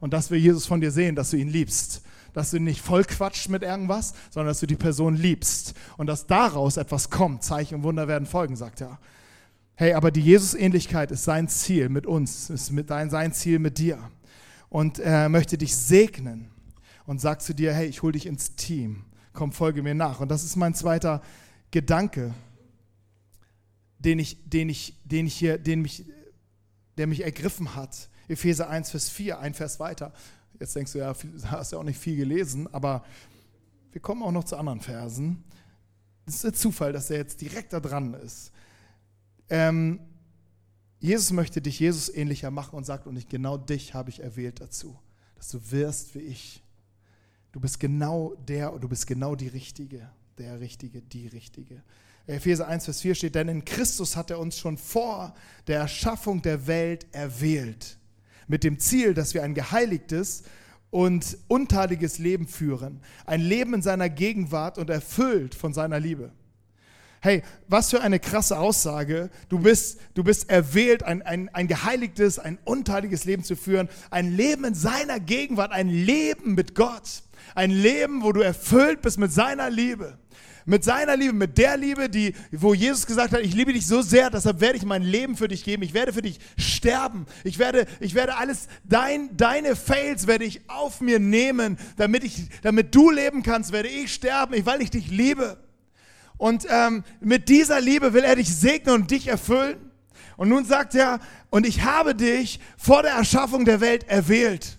Und 0.00 0.12
das 0.12 0.30
will 0.30 0.38
Jesus 0.38 0.66
von 0.66 0.80
dir 0.80 0.90
sehen, 0.90 1.16
dass 1.16 1.30
du 1.30 1.36
ihn 1.36 1.48
liebst 1.48 2.02
dass 2.38 2.52
du 2.52 2.60
nicht 2.60 2.80
voll 2.80 3.02
quatscht 3.02 3.48
mit 3.48 3.64
irgendwas, 3.64 4.14
sondern 4.30 4.52
dass 4.52 4.60
du 4.60 4.68
die 4.68 4.76
Person 4.76 5.16
liebst 5.16 5.74
und 5.96 6.06
dass 6.06 6.28
daraus 6.28 6.76
etwas 6.76 7.10
kommt. 7.10 7.42
Zeichen 7.42 7.74
und 7.74 7.82
Wunder 7.82 8.06
werden 8.06 8.26
folgen, 8.26 8.54
sagt 8.54 8.80
er. 8.80 9.00
Hey, 9.74 9.94
aber 9.94 10.12
die 10.12 10.20
Jesus-Ähnlichkeit 10.20 11.10
ist 11.10 11.24
sein 11.24 11.48
Ziel 11.48 11.88
mit 11.88 12.06
uns, 12.06 12.48
ist 12.48 12.70
mit 12.70 12.90
dein, 12.90 13.10
sein 13.10 13.32
Ziel 13.32 13.58
mit 13.58 13.78
dir. 13.78 13.98
Und 14.68 15.00
er 15.00 15.28
möchte 15.28 15.58
dich 15.58 15.76
segnen 15.76 16.48
und 17.06 17.20
sagt 17.20 17.42
zu 17.42 17.56
dir, 17.56 17.74
hey, 17.74 17.88
ich 17.88 18.02
hole 18.02 18.12
dich 18.12 18.26
ins 18.26 18.54
Team. 18.54 19.04
Komm, 19.32 19.50
folge 19.50 19.82
mir 19.82 19.96
nach. 19.96 20.20
Und 20.20 20.28
das 20.28 20.44
ist 20.44 20.54
mein 20.54 20.74
zweiter 20.74 21.22
Gedanke, 21.72 22.32
den 23.98 24.20
ich, 24.20 24.48
den 24.48 24.68
ich, 24.68 24.94
den 25.02 25.26
ich 25.26 25.34
hier, 25.34 25.58
den 25.58 25.82
mich, 25.82 26.04
der 26.98 27.08
mich 27.08 27.24
ergriffen 27.24 27.74
hat. 27.74 28.08
Epheser 28.28 28.70
1, 28.70 28.92
Vers 28.92 29.08
4, 29.08 29.40
ein 29.40 29.54
Vers 29.54 29.80
weiter. 29.80 30.12
Jetzt 30.60 30.74
denkst 30.74 30.92
du, 30.92 30.98
ja, 30.98 31.14
hast 31.46 31.72
ja 31.72 31.78
auch 31.78 31.84
nicht 31.84 31.98
viel 31.98 32.16
gelesen, 32.16 32.72
aber 32.72 33.04
wir 33.92 34.00
kommen 34.00 34.22
auch 34.22 34.32
noch 34.32 34.44
zu 34.44 34.56
anderen 34.56 34.80
Versen. 34.80 35.44
Es 36.26 36.36
ist 36.36 36.44
der 36.44 36.52
Zufall, 36.52 36.92
dass 36.92 37.10
er 37.10 37.18
jetzt 37.18 37.40
direkt 37.40 37.72
da 37.72 37.80
dran 37.80 38.14
ist. 38.14 38.52
Ähm, 39.48 40.00
Jesus 41.00 41.30
möchte 41.30 41.62
dich 41.62 41.78
Jesus 41.78 42.12
ähnlicher 42.12 42.50
machen 42.50 42.76
und 42.76 42.84
sagt, 42.84 43.06
und 43.06 43.16
ich, 43.16 43.28
genau 43.28 43.56
dich 43.56 43.94
habe 43.94 44.10
ich 44.10 44.20
erwählt 44.20 44.60
dazu, 44.60 44.98
dass 45.36 45.48
du 45.50 45.70
wirst 45.70 46.14
wie 46.14 46.20
ich. 46.20 46.62
Du 47.52 47.60
bist 47.60 47.80
genau 47.80 48.34
der 48.46 48.72
und 48.72 48.82
du 48.82 48.88
bist 48.88 49.06
genau 49.06 49.34
die 49.34 49.48
Richtige, 49.48 50.10
der 50.36 50.60
Richtige, 50.60 51.00
die 51.00 51.28
Richtige. 51.28 51.82
Epheser 52.26 52.68
1, 52.68 52.84
Vers 52.84 53.00
4 53.00 53.14
steht, 53.14 53.34
denn 53.36 53.48
in 53.48 53.64
Christus 53.64 54.14
hat 54.14 54.30
er 54.30 54.38
uns 54.38 54.58
schon 54.58 54.76
vor 54.76 55.34
der 55.66 55.80
Erschaffung 55.80 56.42
der 56.42 56.66
Welt 56.66 57.06
erwählt 57.12 57.98
mit 58.48 58.64
dem 58.64 58.78
Ziel, 58.78 59.14
dass 59.14 59.34
wir 59.34 59.42
ein 59.44 59.54
geheiligtes 59.54 60.42
und 60.90 61.38
untadiges 61.48 62.18
Leben 62.18 62.48
führen. 62.48 63.00
Ein 63.26 63.42
Leben 63.42 63.74
in 63.74 63.82
seiner 63.82 64.08
Gegenwart 64.08 64.78
und 64.78 64.90
erfüllt 64.90 65.54
von 65.54 65.72
seiner 65.72 66.00
Liebe. 66.00 66.32
Hey, 67.20 67.42
was 67.66 67.90
für 67.90 68.00
eine 68.00 68.20
krasse 68.20 68.58
Aussage. 68.58 69.28
Du 69.48 69.58
bist, 69.58 70.00
du 70.14 70.22
bist 70.22 70.48
erwählt, 70.48 71.02
ein, 71.02 71.20
ein, 71.22 71.48
ein 71.52 71.66
geheiligtes, 71.66 72.38
ein 72.38 72.58
untadiges 72.64 73.24
Leben 73.24 73.42
zu 73.42 73.56
führen. 73.56 73.88
Ein 74.10 74.36
Leben 74.36 74.64
in 74.64 74.74
seiner 74.74 75.18
Gegenwart, 75.18 75.72
ein 75.72 75.88
Leben 75.88 76.54
mit 76.54 76.74
Gott. 76.74 77.22
Ein 77.54 77.70
Leben, 77.70 78.22
wo 78.22 78.32
du 78.32 78.40
erfüllt 78.40 79.02
bist 79.02 79.18
mit 79.18 79.32
seiner 79.32 79.68
Liebe 79.68 80.18
mit 80.68 80.84
seiner 80.84 81.16
Liebe, 81.16 81.32
mit 81.32 81.56
der 81.56 81.78
Liebe, 81.78 82.10
die, 82.10 82.34
wo 82.52 82.74
Jesus 82.74 83.06
gesagt 83.06 83.32
hat, 83.32 83.40
ich 83.40 83.54
liebe 83.54 83.72
dich 83.72 83.86
so 83.86 84.02
sehr, 84.02 84.28
deshalb 84.28 84.60
werde 84.60 84.76
ich 84.76 84.84
mein 84.84 85.02
Leben 85.02 85.34
für 85.34 85.48
dich 85.48 85.64
geben. 85.64 85.82
Ich 85.82 85.94
werde 85.94 86.12
für 86.12 86.20
dich 86.20 86.38
sterben. 86.58 87.24
Ich 87.42 87.58
werde, 87.58 87.86
ich 88.00 88.14
werde 88.14 88.36
alles, 88.36 88.68
dein, 88.84 89.34
deine 89.34 89.76
Fails 89.76 90.26
werde 90.26 90.44
ich 90.44 90.68
auf 90.68 91.00
mir 91.00 91.20
nehmen, 91.20 91.78
damit 91.96 92.22
ich, 92.22 92.50
damit 92.60 92.94
du 92.94 93.10
leben 93.10 93.42
kannst, 93.42 93.72
werde 93.72 93.88
ich 93.88 94.12
sterben, 94.12 94.54
weil 94.66 94.82
ich 94.82 94.90
dich 94.90 95.10
liebe. 95.10 95.56
Und 96.36 96.66
ähm, 96.68 97.02
mit 97.20 97.48
dieser 97.48 97.80
Liebe 97.80 98.12
will 98.12 98.24
er 98.24 98.36
dich 98.36 98.54
segnen 98.54 98.94
und 98.94 99.10
dich 99.10 99.28
erfüllen. 99.28 99.78
Und 100.36 100.50
nun 100.50 100.66
sagt 100.66 100.94
er, 100.94 101.18
und 101.48 101.66
ich 101.66 101.84
habe 101.84 102.14
dich 102.14 102.60
vor 102.76 103.02
der 103.02 103.12
Erschaffung 103.12 103.64
der 103.64 103.80
Welt 103.80 104.06
erwählt. 104.06 104.76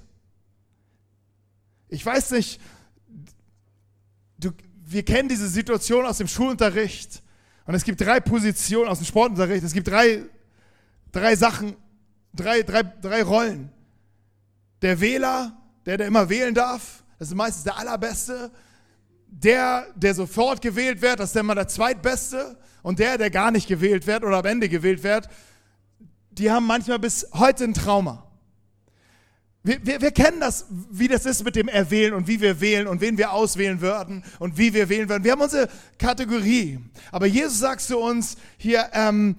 Ich 1.87 2.05
weiß 2.05 2.29
nicht, 2.29 2.61
du, 4.37 4.51
wir 4.91 5.03
kennen 5.03 5.29
diese 5.29 5.47
Situation 5.47 6.05
aus 6.05 6.17
dem 6.17 6.27
Schulunterricht. 6.27 7.21
Und 7.65 7.75
es 7.75 7.83
gibt 7.83 8.01
drei 8.01 8.19
Positionen 8.19 8.89
aus 8.89 8.97
dem 8.97 9.05
Sportunterricht. 9.05 9.63
Es 9.63 9.73
gibt 9.73 9.87
drei, 9.87 10.23
drei 11.11 11.35
Sachen, 11.35 11.75
drei, 12.33 12.63
drei, 12.63 12.81
drei 12.81 13.21
Rollen. 13.21 13.69
Der 14.81 14.99
Wähler, 14.99 15.55
der, 15.85 15.97
der 15.97 16.07
immer 16.07 16.27
wählen 16.27 16.55
darf, 16.55 17.03
das 17.19 17.27
ist 17.27 17.35
meistens 17.35 17.65
der 17.65 17.77
Allerbeste. 17.77 18.51
Der, 19.27 19.85
der 19.95 20.15
sofort 20.15 20.59
gewählt 20.61 21.01
wird, 21.03 21.19
das 21.19 21.35
ist 21.35 21.43
mal 21.43 21.53
der 21.53 21.67
Zweitbeste. 21.67 22.57
Und 22.81 22.97
der, 22.97 23.19
der 23.19 23.29
gar 23.29 23.51
nicht 23.51 23.67
gewählt 23.67 24.07
wird 24.07 24.23
oder 24.23 24.37
am 24.37 24.45
Ende 24.45 24.69
gewählt 24.69 25.03
wird, 25.03 25.29
die 26.31 26.49
haben 26.49 26.65
manchmal 26.65 26.97
bis 26.97 27.27
heute 27.33 27.65
ein 27.65 27.75
Trauma. 27.75 28.28
Wir, 29.61 29.85
wir, 29.85 30.01
wir, 30.01 30.11
kennen 30.11 30.39
das, 30.39 30.65
wie 30.69 31.09
das 31.09 31.25
ist 31.25 31.43
mit 31.43 31.55
dem 31.57 31.67
Erwählen 31.67 32.13
und 32.13 32.27
wie 32.27 32.39
wir 32.39 32.61
wählen 32.61 32.87
und 32.87 33.01
wen 33.01 33.17
wir 33.17 33.33
auswählen 33.33 33.81
würden 33.81 34.23
und 34.39 34.57
wie 34.57 34.73
wir 34.73 34.87
wählen 34.87 35.09
würden. 35.09 35.25
Wir 35.25 35.33
haben 35.33 35.41
unsere 35.41 35.67
Kategorie. 35.97 36.79
Aber 37.11 37.25
Jesus 37.25 37.59
sagt 37.59 37.81
zu 37.81 37.97
uns 37.99 38.37
hier, 38.57 38.89
ähm, 38.93 39.35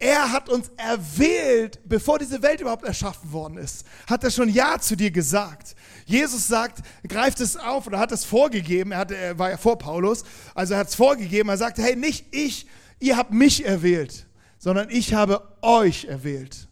er 0.00 0.32
hat 0.32 0.48
uns 0.48 0.70
erwählt, 0.76 1.78
bevor 1.84 2.18
diese 2.18 2.42
Welt 2.42 2.60
überhaupt 2.60 2.84
erschaffen 2.84 3.30
worden 3.32 3.58
ist. 3.58 3.86
Hat 4.08 4.24
er 4.24 4.30
schon 4.30 4.48
Ja 4.48 4.80
zu 4.80 4.96
dir 4.96 5.10
gesagt. 5.10 5.76
Jesus 6.06 6.48
sagt, 6.48 6.80
greift 7.06 7.38
es 7.38 7.56
auf 7.56 7.86
oder 7.86 8.00
hat 8.00 8.10
es 8.10 8.24
vorgegeben. 8.24 8.90
Er, 8.90 8.98
hatte, 8.98 9.16
er 9.16 9.38
war 9.38 9.50
ja 9.50 9.56
vor 9.56 9.78
Paulus, 9.78 10.24
also 10.54 10.74
er 10.74 10.80
hat 10.80 10.88
es 10.88 10.94
vorgegeben. 10.96 11.48
Er 11.48 11.58
sagte, 11.58 11.82
hey, 11.82 11.94
nicht 11.94 12.34
ich, 12.34 12.66
ihr 12.98 13.16
habt 13.16 13.32
mich 13.32 13.64
erwählt, 13.64 14.26
sondern 14.58 14.90
ich 14.90 15.14
habe 15.14 15.46
euch 15.62 16.06
erwählt. 16.06 16.66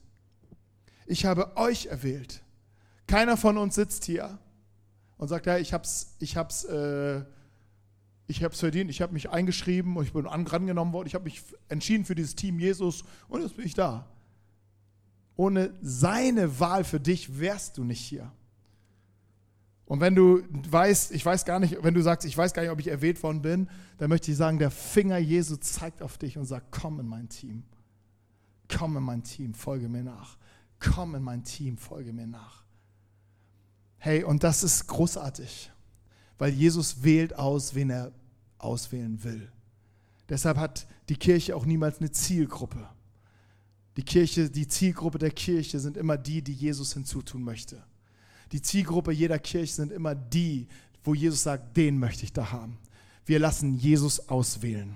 Ich 1.07 1.27
habe 1.27 1.57
euch 1.57 1.87
erwählt. 1.87 2.43
Keiner 3.09 3.37
von 3.37 3.59
uns 3.59 3.75
sitzt 3.75 4.05
hier 4.05 4.39
und 5.17 5.29
sagt, 5.29 5.47
ja, 5.47 5.59
ich 5.59 5.73
hab's, 5.73 6.15
ich 6.21 6.37
hab's, 6.37 6.65
äh, 6.65 7.25
verdient, 8.51 8.91
ich 8.91 9.01
habe 9.01 9.15
mich 9.15 9.31
eingeschrieben 9.31 9.97
und 9.97 10.05
ich 10.05 10.13
bin 10.13 10.27
angenommen 10.27 10.93
worden, 10.93 11.09
ich 11.09 11.15
habe 11.15 11.25
mich 11.25 11.43
entschieden 11.69 12.05
für 12.05 12.15
dieses 12.15 12.37
Team 12.37 12.61
Jesus 12.61 13.05
und 13.29 13.43
jetzt 13.43 13.57
bin 13.57 13.67
ich 13.67 13.75
da. 13.75 14.07
Ohne 15.37 15.73
seine 15.81 16.61
Wahl 16.61 16.85
für 16.85 17.01
dich 17.01 17.41
wärst 17.41 17.79
du 17.79 17.85
nicht 17.85 18.01
hier. 18.01 18.31
Und 19.87 20.01
wenn 20.01 20.15
du 20.15 20.43
weißt, 20.69 21.13
ich 21.13 21.25
weiß 21.25 21.47
gar 21.47 21.59
nicht, 21.61 21.83
wenn 21.83 21.95
du 21.95 22.03
sagst, 22.03 22.27
ich 22.27 22.37
weiß 22.37 22.53
gar 22.53 22.61
nicht, 22.61 22.71
ob 22.71 22.79
ich 22.79 22.89
erwählt 22.89 23.23
worden 23.23 23.41
bin, 23.41 23.71
dann 23.97 24.11
möchte 24.11 24.31
ich 24.31 24.37
sagen, 24.37 24.59
der 24.59 24.71
Finger 24.71 25.17
Jesu 25.17 25.57
zeigt 25.57 26.03
auf 26.03 26.19
dich 26.19 26.37
und 26.37 26.45
sagt, 26.45 26.67
komm 26.71 27.01
in 27.01 27.07
mein 27.07 27.31
Team. 27.31 27.65
Komm 28.69 28.99
in 28.99 29.03
mein 29.03 29.23
Team, 29.23 29.55
folge 29.55 29.89
mir 29.89 30.03
nach. 30.03 30.37
Komm 30.79 31.15
in 31.15 31.23
mein 31.23 31.43
Team, 31.43 31.79
folge 31.79 32.13
mir 32.13 32.27
nach. 32.27 32.68
Hey, 33.99 34.23
und 34.23 34.45
das 34.45 34.63
ist 34.63 34.87
großartig, 34.87 35.71
weil 36.39 36.53
Jesus 36.53 37.03
wählt 37.03 37.35
aus, 37.35 37.75
wen 37.75 37.91
er 37.91 38.13
auswählen 38.59 39.23
will. 39.25 39.51
Deshalb 40.29 40.57
hat 40.57 40.87
die 41.09 41.17
Kirche 41.17 41.57
auch 41.57 41.65
niemals 41.65 41.99
eine 41.99 42.11
Zielgruppe. 42.11 42.89
Die 43.97 44.05
Kirche, 44.05 44.49
die 44.49 44.69
Zielgruppe 44.69 45.19
der 45.19 45.31
Kirche 45.31 45.81
sind 45.81 45.97
immer 45.97 46.17
die, 46.17 46.43
die 46.43 46.53
Jesus 46.53 46.93
hinzutun 46.93 47.43
möchte. 47.43 47.83
Die 48.53 48.63
Zielgruppe 48.63 49.13
jeder 49.13 49.39
Kirche 49.39 49.75
sind 49.75 49.91
immer 49.91 50.15
die, 50.15 50.69
wo 51.03 51.15
Jesus 51.15 51.43
sagt, 51.43 51.77
den 51.77 51.99
möchte 51.99 52.25
ich 52.25 52.33
da 52.33 52.53
haben. 52.53 52.79
Wir 53.27 53.39
lassen 53.39 53.77
Jesus 53.77 54.29
auswählen. 54.29 54.95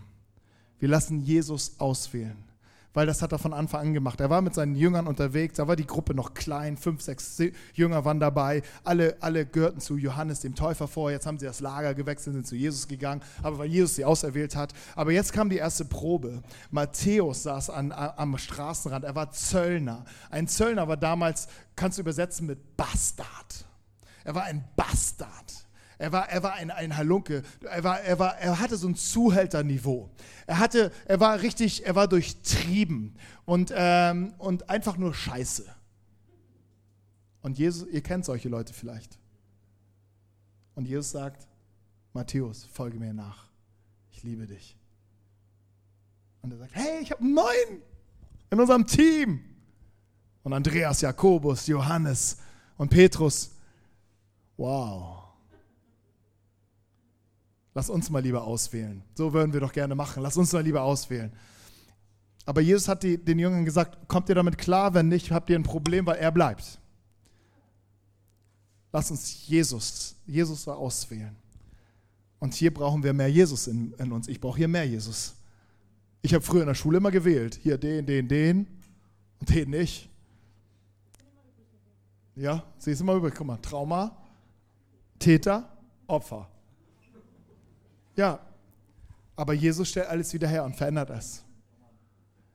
Wir 0.78 0.88
lassen 0.88 1.20
Jesus 1.20 1.78
auswählen 1.78 2.51
weil 2.94 3.06
das 3.06 3.22
hat 3.22 3.32
er 3.32 3.38
von 3.38 3.52
Anfang 3.52 3.80
an 3.80 3.94
gemacht. 3.94 4.20
Er 4.20 4.30
war 4.30 4.42
mit 4.42 4.54
seinen 4.54 4.74
Jüngern 4.74 5.06
unterwegs, 5.06 5.56
da 5.56 5.68
war 5.68 5.76
die 5.76 5.86
Gruppe 5.86 6.14
noch 6.14 6.34
klein, 6.34 6.76
fünf, 6.76 7.02
sechs 7.02 7.40
Jünger 7.74 8.04
waren 8.04 8.20
dabei, 8.20 8.62
alle, 8.84 9.16
alle 9.20 9.46
gehörten 9.46 9.80
zu 9.80 9.96
Johannes 9.96 10.40
dem 10.40 10.54
Täufer 10.54 10.88
vor, 10.88 11.10
jetzt 11.10 11.26
haben 11.26 11.38
sie 11.38 11.46
das 11.46 11.60
Lager 11.60 11.94
gewechselt, 11.94 12.34
sind 12.34 12.46
zu 12.46 12.56
Jesus 12.56 12.88
gegangen, 12.88 13.22
aber 13.42 13.58
weil 13.58 13.68
Jesus 13.68 13.96
sie 13.96 14.04
auserwählt 14.04 14.56
hat. 14.56 14.72
Aber 14.94 15.12
jetzt 15.12 15.32
kam 15.32 15.48
die 15.48 15.56
erste 15.56 15.84
Probe. 15.84 16.42
Matthäus 16.70 17.44
saß 17.44 17.70
an, 17.70 17.92
am 17.92 18.36
Straßenrand, 18.38 19.04
er 19.04 19.14
war 19.14 19.32
Zöllner. 19.32 20.04
Ein 20.30 20.48
Zöllner 20.48 20.88
war 20.88 20.96
damals, 20.96 21.48
kannst 21.76 21.98
du 21.98 22.02
übersetzen 22.02 22.46
mit 22.46 22.76
Bastard. 22.76 23.66
Er 24.24 24.34
war 24.34 24.44
ein 24.44 24.64
Bastard. 24.76 25.66
Er 26.02 26.10
war, 26.10 26.28
er 26.28 26.42
war 26.42 26.54
ein, 26.54 26.72
ein 26.72 26.96
Halunke. 26.96 27.44
Er, 27.60 27.84
war, 27.84 28.00
er, 28.00 28.18
war, 28.18 28.36
er 28.36 28.58
hatte 28.58 28.76
so 28.76 28.88
ein 28.88 28.96
Zuhälterniveau. 28.96 30.10
Er, 30.48 30.58
hatte, 30.58 30.90
er 31.04 31.20
war 31.20 31.40
richtig, 31.42 31.86
er 31.86 31.94
war 31.94 32.08
durchtrieben 32.08 33.14
und, 33.44 33.72
ähm, 33.72 34.34
und 34.38 34.68
einfach 34.68 34.96
nur 34.96 35.14
Scheiße. 35.14 35.64
Und 37.42 37.56
Jesus, 37.56 37.86
ihr 37.88 38.00
kennt 38.00 38.24
solche 38.24 38.48
Leute 38.48 38.72
vielleicht. 38.72 39.16
Und 40.74 40.88
Jesus 40.88 41.12
sagt, 41.12 41.46
Matthäus, 42.14 42.64
folge 42.64 42.98
mir 42.98 43.14
nach. 43.14 43.46
Ich 44.10 44.24
liebe 44.24 44.48
dich. 44.48 44.76
Und 46.40 46.50
er 46.50 46.58
sagt, 46.58 46.74
hey, 46.74 47.00
ich 47.00 47.12
habe 47.12 47.20
einen 47.20 47.34
neuen 47.34 47.82
in 48.50 48.58
unserem 48.58 48.88
Team. 48.88 49.44
Und 50.42 50.52
Andreas, 50.52 51.00
Jakobus, 51.00 51.68
Johannes 51.68 52.38
und 52.76 52.88
Petrus. 52.88 53.52
Wow. 54.56 55.21
Lass 57.74 57.88
uns 57.88 58.10
mal 58.10 58.22
lieber 58.22 58.44
auswählen. 58.44 59.02
So 59.14 59.32
würden 59.32 59.52
wir 59.52 59.60
doch 59.60 59.72
gerne 59.72 59.94
machen. 59.94 60.22
Lass 60.22 60.36
uns 60.36 60.52
mal 60.52 60.62
lieber 60.62 60.82
auswählen. 60.82 61.32
Aber 62.44 62.60
Jesus 62.60 62.88
hat 62.88 63.02
die, 63.02 63.16
den 63.16 63.38
Jüngern 63.38 63.64
gesagt, 63.64 64.08
kommt 64.08 64.28
ihr 64.28 64.34
damit 64.34 64.58
klar? 64.58 64.94
Wenn 64.94 65.08
nicht, 65.08 65.30
habt 65.30 65.48
ihr 65.48 65.56
ein 65.56 65.62
Problem, 65.62 66.06
weil 66.06 66.16
er 66.16 66.32
bleibt. 66.32 66.78
Lass 68.92 69.10
uns 69.10 69.46
Jesus, 69.46 70.16
Jesus 70.26 70.68
auswählen. 70.68 71.34
Und 72.40 72.54
hier 72.54 72.74
brauchen 72.74 73.02
wir 73.02 73.12
mehr 73.12 73.30
Jesus 73.30 73.68
in, 73.68 73.94
in 73.94 74.12
uns. 74.12 74.28
Ich 74.28 74.40
brauche 74.40 74.58
hier 74.58 74.68
mehr 74.68 74.84
Jesus. 74.84 75.34
Ich 76.20 76.34
habe 76.34 76.44
früher 76.44 76.62
in 76.62 76.66
der 76.66 76.74
Schule 76.74 76.98
immer 76.98 77.10
gewählt. 77.10 77.58
Hier 77.62 77.78
den, 77.78 78.04
den, 78.04 78.28
den 78.28 78.66
und 79.40 79.48
den 79.48 79.70
nicht. 79.70 80.10
Ja, 82.34 82.64
siehst 82.78 83.00
du 83.00 83.04
mal 83.04 83.16
übrig. 83.16 83.34
Guck 83.36 83.46
mal, 83.46 83.58
Trauma, 83.58 84.16
Täter, 85.18 85.68
Opfer. 86.06 86.48
Ja, 88.16 88.40
aber 89.36 89.54
Jesus 89.54 89.88
stellt 89.88 90.08
alles 90.08 90.32
wieder 90.34 90.48
her 90.48 90.64
und 90.64 90.76
verändert 90.76 91.10
es. 91.10 91.42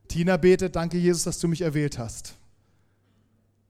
Tina 0.07 0.37
betet, 0.37 0.75
danke 0.75 0.97
Jesus, 0.97 1.23
dass 1.23 1.39
du 1.39 1.47
mich 1.47 1.61
erwählt 1.61 1.97
hast. 1.97 2.35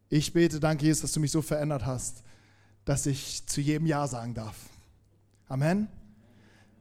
Ich 0.09 0.33
bete, 0.33 0.59
danke 0.59 0.85
Jesus, 0.85 1.01
dass 1.01 1.11
du 1.13 1.19
mich 1.19 1.31
so 1.31 1.41
verändert 1.41 1.85
hast, 1.85 2.23
dass 2.85 3.05
ich 3.05 3.45
zu 3.47 3.59
jedem 3.59 3.87
Ja 3.87 4.07
sagen 4.07 4.33
darf. 4.33 4.55
Amen. 5.47 5.87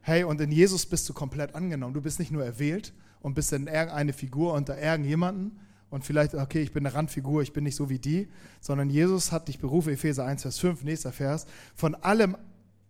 Hey, 0.01 0.23
und 0.23 0.39
in 0.39 0.51
Jesus 0.51 0.85
bist 0.85 1.09
du 1.09 1.13
komplett 1.13 1.55
angenommen. 1.55 1.93
Du 1.93 2.01
bist 2.01 2.19
nicht 2.19 2.31
nur 2.31 2.45
erwählt 2.45 2.93
und 3.21 3.33
bist 3.33 3.51
in 3.51 3.67
irgendeine 3.67 4.13
Figur 4.13 4.53
unter 4.53 4.77
irgendjemanden 4.77 5.59
und 5.89 6.05
vielleicht, 6.05 6.35
okay, 6.35 6.61
ich 6.61 6.71
bin 6.71 6.85
eine 6.85 6.95
Randfigur, 6.95 7.41
ich 7.41 7.53
bin 7.53 7.63
nicht 7.63 7.75
so 7.75 7.89
wie 7.89 7.99
die, 7.99 8.29
sondern 8.61 8.89
Jesus 8.89 9.31
hat 9.31 9.47
dich 9.47 9.59
berufen, 9.59 9.93
Epheser 9.93 10.25
1, 10.25 10.41
Vers 10.43 10.59
5, 10.59 10.83
nächster 10.83 11.11
Vers, 11.11 11.45
von 11.75 11.95
allem 11.95 12.37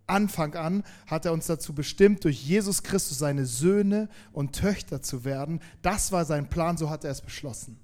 Anfang 0.07 0.55
an 0.55 0.83
hat 1.05 1.25
er 1.25 1.33
uns 1.33 1.47
dazu 1.47 1.73
bestimmt, 1.73 2.23
durch 2.23 2.41
Jesus 2.41 2.83
Christus 2.83 3.19
seine 3.19 3.45
Söhne 3.45 4.09
und 4.31 4.55
Töchter 4.55 5.01
zu 5.01 5.25
werden. 5.25 5.59
Das 5.81 6.11
war 6.11 6.25
sein 6.25 6.49
Plan, 6.49 6.77
so 6.77 6.89
hat 6.89 7.03
er 7.03 7.11
es 7.11 7.21
beschlossen. 7.21 7.79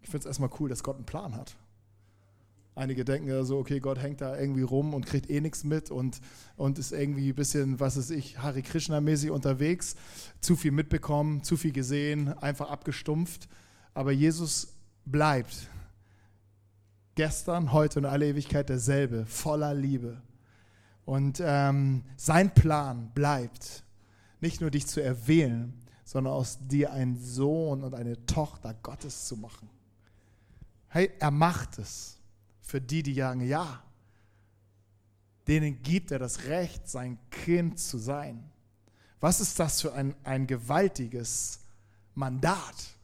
Ich 0.00 0.08
finde 0.08 0.20
es 0.20 0.26
erstmal 0.26 0.50
cool, 0.60 0.68
dass 0.68 0.84
Gott 0.84 0.96
einen 0.96 1.06
Plan 1.06 1.34
hat. 1.34 1.56
Einige 2.76 3.04
denken 3.04 3.28
ja 3.28 3.42
so, 3.42 3.58
okay, 3.58 3.80
Gott 3.80 3.98
hängt 3.98 4.20
da 4.20 4.38
irgendwie 4.38 4.62
rum 4.62 4.92
und 4.92 5.06
kriegt 5.06 5.30
eh 5.30 5.40
nichts 5.40 5.64
mit 5.64 5.90
und, 5.90 6.20
und 6.56 6.78
ist 6.78 6.92
irgendwie 6.92 7.30
ein 7.30 7.34
bisschen, 7.34 7.80
was 7.80 7.96
weiß 7.96 8.10
ich, 8.10 8.38
Hare 8.38 8.62
Krishna-mäßig 8.62 9.30
unterwegs, 9.30 9.96
zu 10.40 10.56
viel 10.56 10.72
mitbekommen, 10.72 11.42
zu 11.42 11.56
viel 11.56 11.72
gesehen, 11.72 12.36
einfach 12.38 12.70
abgestumpft. 12.70 13.48
Aber 13.94 14.12
Jesus 14.12 14.74
bleibt 15.06 15.68
gestern, 17.14 17.72
heute 17.72 17.98
und 17.98 18.04
alle 18.04 18.28
Ewigkeit 18.28 18.68
derselbe, 18.68 19.24
voller 19.24 19.72
Liebe 19.72 20.20
und 21.06 21.40
ähm, 21.42 22.04
sein 22.16 22.52
Plan 22.52 23.10
bleibt, 23.14 23.84
nicht 24.40 24.60
nur 24.60 24.70
dich 24.70 24.86
zu 24.86 25.02
erwählen, 25.02 25.72
sondern 26.04 26.34
aus 26.34 26.58
dir 26.60 26.92
einen 26.92 27.16
Sohn 27.16 27.82
und 27.82 27.94
eine 27.94 28.26
Tochter 28.26 28.74
Gottes 28.74 29.26
zu 29.26 29.36
machen. 29.36 29.70
Hey, 30.88 31.10
er 31.18 31.30
macht 31.30 31.78
es 31.78 32.18
für 32.60 32.80
die, 32.80 33.02
die 33.02 33.14
sagen, 33.14 33.40
ja, 33.40 33.82
denen 35.46 35.80
gibt 35.82 36.10
er 36.10 36.18
das 36.18 36.44
Recht, 36.44 36.88
sein 36.88 37.18
Kind 37.30 37.78
zu 37.78 37.98
sein. 37.98 38.50
Was 39.20 39.40
ist 39.40 39.58
das 39.60 39.80
für 39.80 39.92
ein, 39.94 40.14
ein 40.24 40.46
gewaltiges 40.46 41.60
Mandat, 42.14 42.96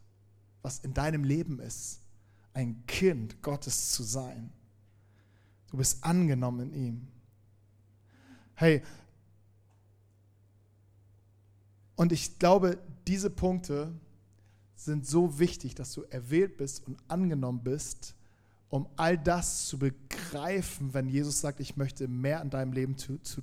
was 0.61 0.81
in 0.81 0.93
deinem 0.93 1.23
Leben 1.23 1.61
ist, 1.61 2.01
ein 2.53 2.85
Kind 2.87 3.43
Gottes 3.43 3.93
zu 3.93 4.03
sein? 4.03 4.53
Du 5.71 5.77
bist 5.77 6.03
angenommen 6.03 6.73
in 6.73 6.75
ihm. 6.75 7.09
Hey, 8.63 8.81
und 11.97 12.13
ich 12.13 12.39
glaube, 12.39 12.79
diese 13.09 13.29
Punkte 13.29 13.93
sind 14.77 15.05
so 15.05 15.41
wichtig, 15.41 15.75
dass 15.75 15.93
du 15.95 16.03
erwählt 16.03 16.59
bist 16.59 16.87
und 16.87 16.97
angenommen 17.09 17.65
bist, 17.65 18.15
um 18.69 18.89
all 18.95 19.19
das 19.19 19.67
zu 19.67 19.81
begreifen, 19.81 20.95
wenn 20.95 21.09
Jesus 21.09 21.41
sagt, 21.41 21.59
ich 21.59 21.77
möchte 21.77 22.07
mehr 22.07 22.41
in 22.41 22.51
deinem 22.51 22.73
Leben 22.73 22.97
zu, 22.97 23.19
zu 23.19 23.43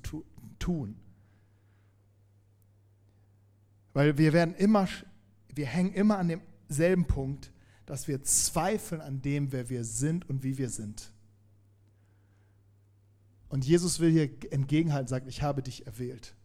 tun. 0.57 0.95
Weil 3.91 4.17
wir 4.17 4.31
werden 4.31 4.55
immer, 4.55 4.87
wir 5.53 5.65
hängen 5.65 5.91
immer 5.91 6.17
an 6.17 6.29
demselben 6.29 7.03
Punkt, 7.03 7.51
dass 7.85 8.07
wir 8.07 8.23
zweifeln 8.23 9.01
an 9.01 9.21
dem, 9.21 9.51
wer 9.51 9.69
wir 9.69 9.83
sind 9.83 10.29
und 10.29 10.43
wie 10.43 10.57
wir 10.57 10.69
sind. 10.69 11.11
Und 13.49 13.65
Jesus 13.65 13.99
will 13.99 14.11
hier 14.11 14.29
entgegenhalten, 14.53 15.07
sagt, 15.07 15.27
ich 15.27 15.41
habe 15.41 15.61
dich 15.61 15.85
erwählt. 15.85 16.35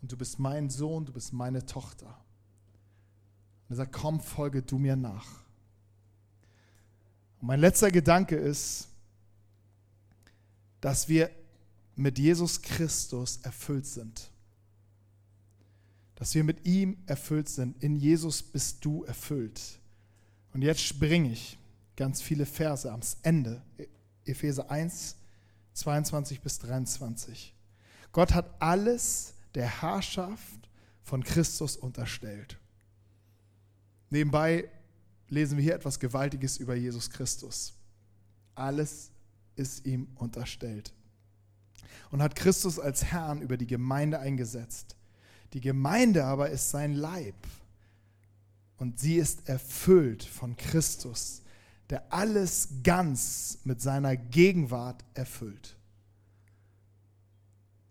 Und 0.00 0.12
du 0.12 0.16
bist 0.16 0.38
mein 0.38 0.70
Sohn, 0.70 1.04
du 1.04 1.12
bist 1.12 1.32
meine 1.32 1.66
Tochter. 1.66 2.06
Und 3.68 3.74
er 3.74 3.76
sagt, 3.76 3.92
komm, 3.92 4.20
folge 4.20 4.62
du 4.62 4.78
mir 4.78 4.96
nach. 4.96 5.26
Und 7.40 7.48
mein 7.48 7.60
letzter 7.60 7.90
Gedanke 7.90 8.36
ist, 8.36 8.88
dass 10.80 11.08
wir 11.08 11.30
mit 11.96 12.18
Jesus 12.18 12.62
Christus 12.62 13.38
erfüllt 13.38 13.86
sind. 13.86 14.30
Dass 16.14 16.34
wir 16.34 16.44
mit 16.44 16.64
ihm 16.64 16.96
erfüllt 17.06 17.48
sind. 17.48 17.82
In 17.82 17.96
Jesus 17.96 18.42
bist 18.42 18.84
du 18.84 19.02
erfüllt. 19.04 19.60
Und 20.52 20.62
jetzt 20.62 20.80
springe 20.80 21.32
ich 21.32 21.58
ganz 21.96 22.22
viele 22.22 22.46
Verse 22.46 22.90
am 22.90 23.00
Ende. 23.22 23.62
Epheser 24.24 24.70
1, 24.70 25.16
22 25.78 26.40
bis 26.40 26.58
23. 26.58 27.54
Gott 28.12 28.34
hat 28.34 28.50
alles 28.60 29.34
der 29.54 29.82
Herrschaft 29.82 30.68
von 31.02 31.22
Christus 31.22 31.76
unterstellt. 31.76 32.58
Nebenbei 34.10 34.68
lesen 35.28 35.56
wir 35.56 35.64
hier 35.64 35.74
etwas 35.74 36.00
Gewaltiges 36.00 36.56
über 36.56 36.74
Jesus 36.74 37.10
Christus. 37.10 37.74
Alles 38.54 39.10
ist 39.56 39.86
ihm 39.86 40.08
unterstellt. 40.16 40.92
Und 42.10 42.22
hat 42.22 42.34
Christus 42.34 42.78
als 42.78 43.04
Herrn 43.04 43.42
über 43.42 43.56
die 43.56 43.66
Gemeinde 43.66 44.18
eingesetzt. 44.18 44.96
Die 45.52 45.60
Gemeinde 45.60 46.24
aber 46.24 46.50
ist 46.50 46.70
sein 46.70 46.94
Leib. 46.94 47.36
Und 48.78 48.98
sie 48.98 49.16
ist 49.16 49.48
erfüllt 49.48 50.22
von 50.22 50.56
Christus, 50.56 51.42
der 51.90 52.12
alles 52.12 52.68
ganz 52.82 53.58
mit 53.64 53.80
seiner 53.80 54.16
Gegenwart 54.16 55.04
erfüllt. 55.14 55.76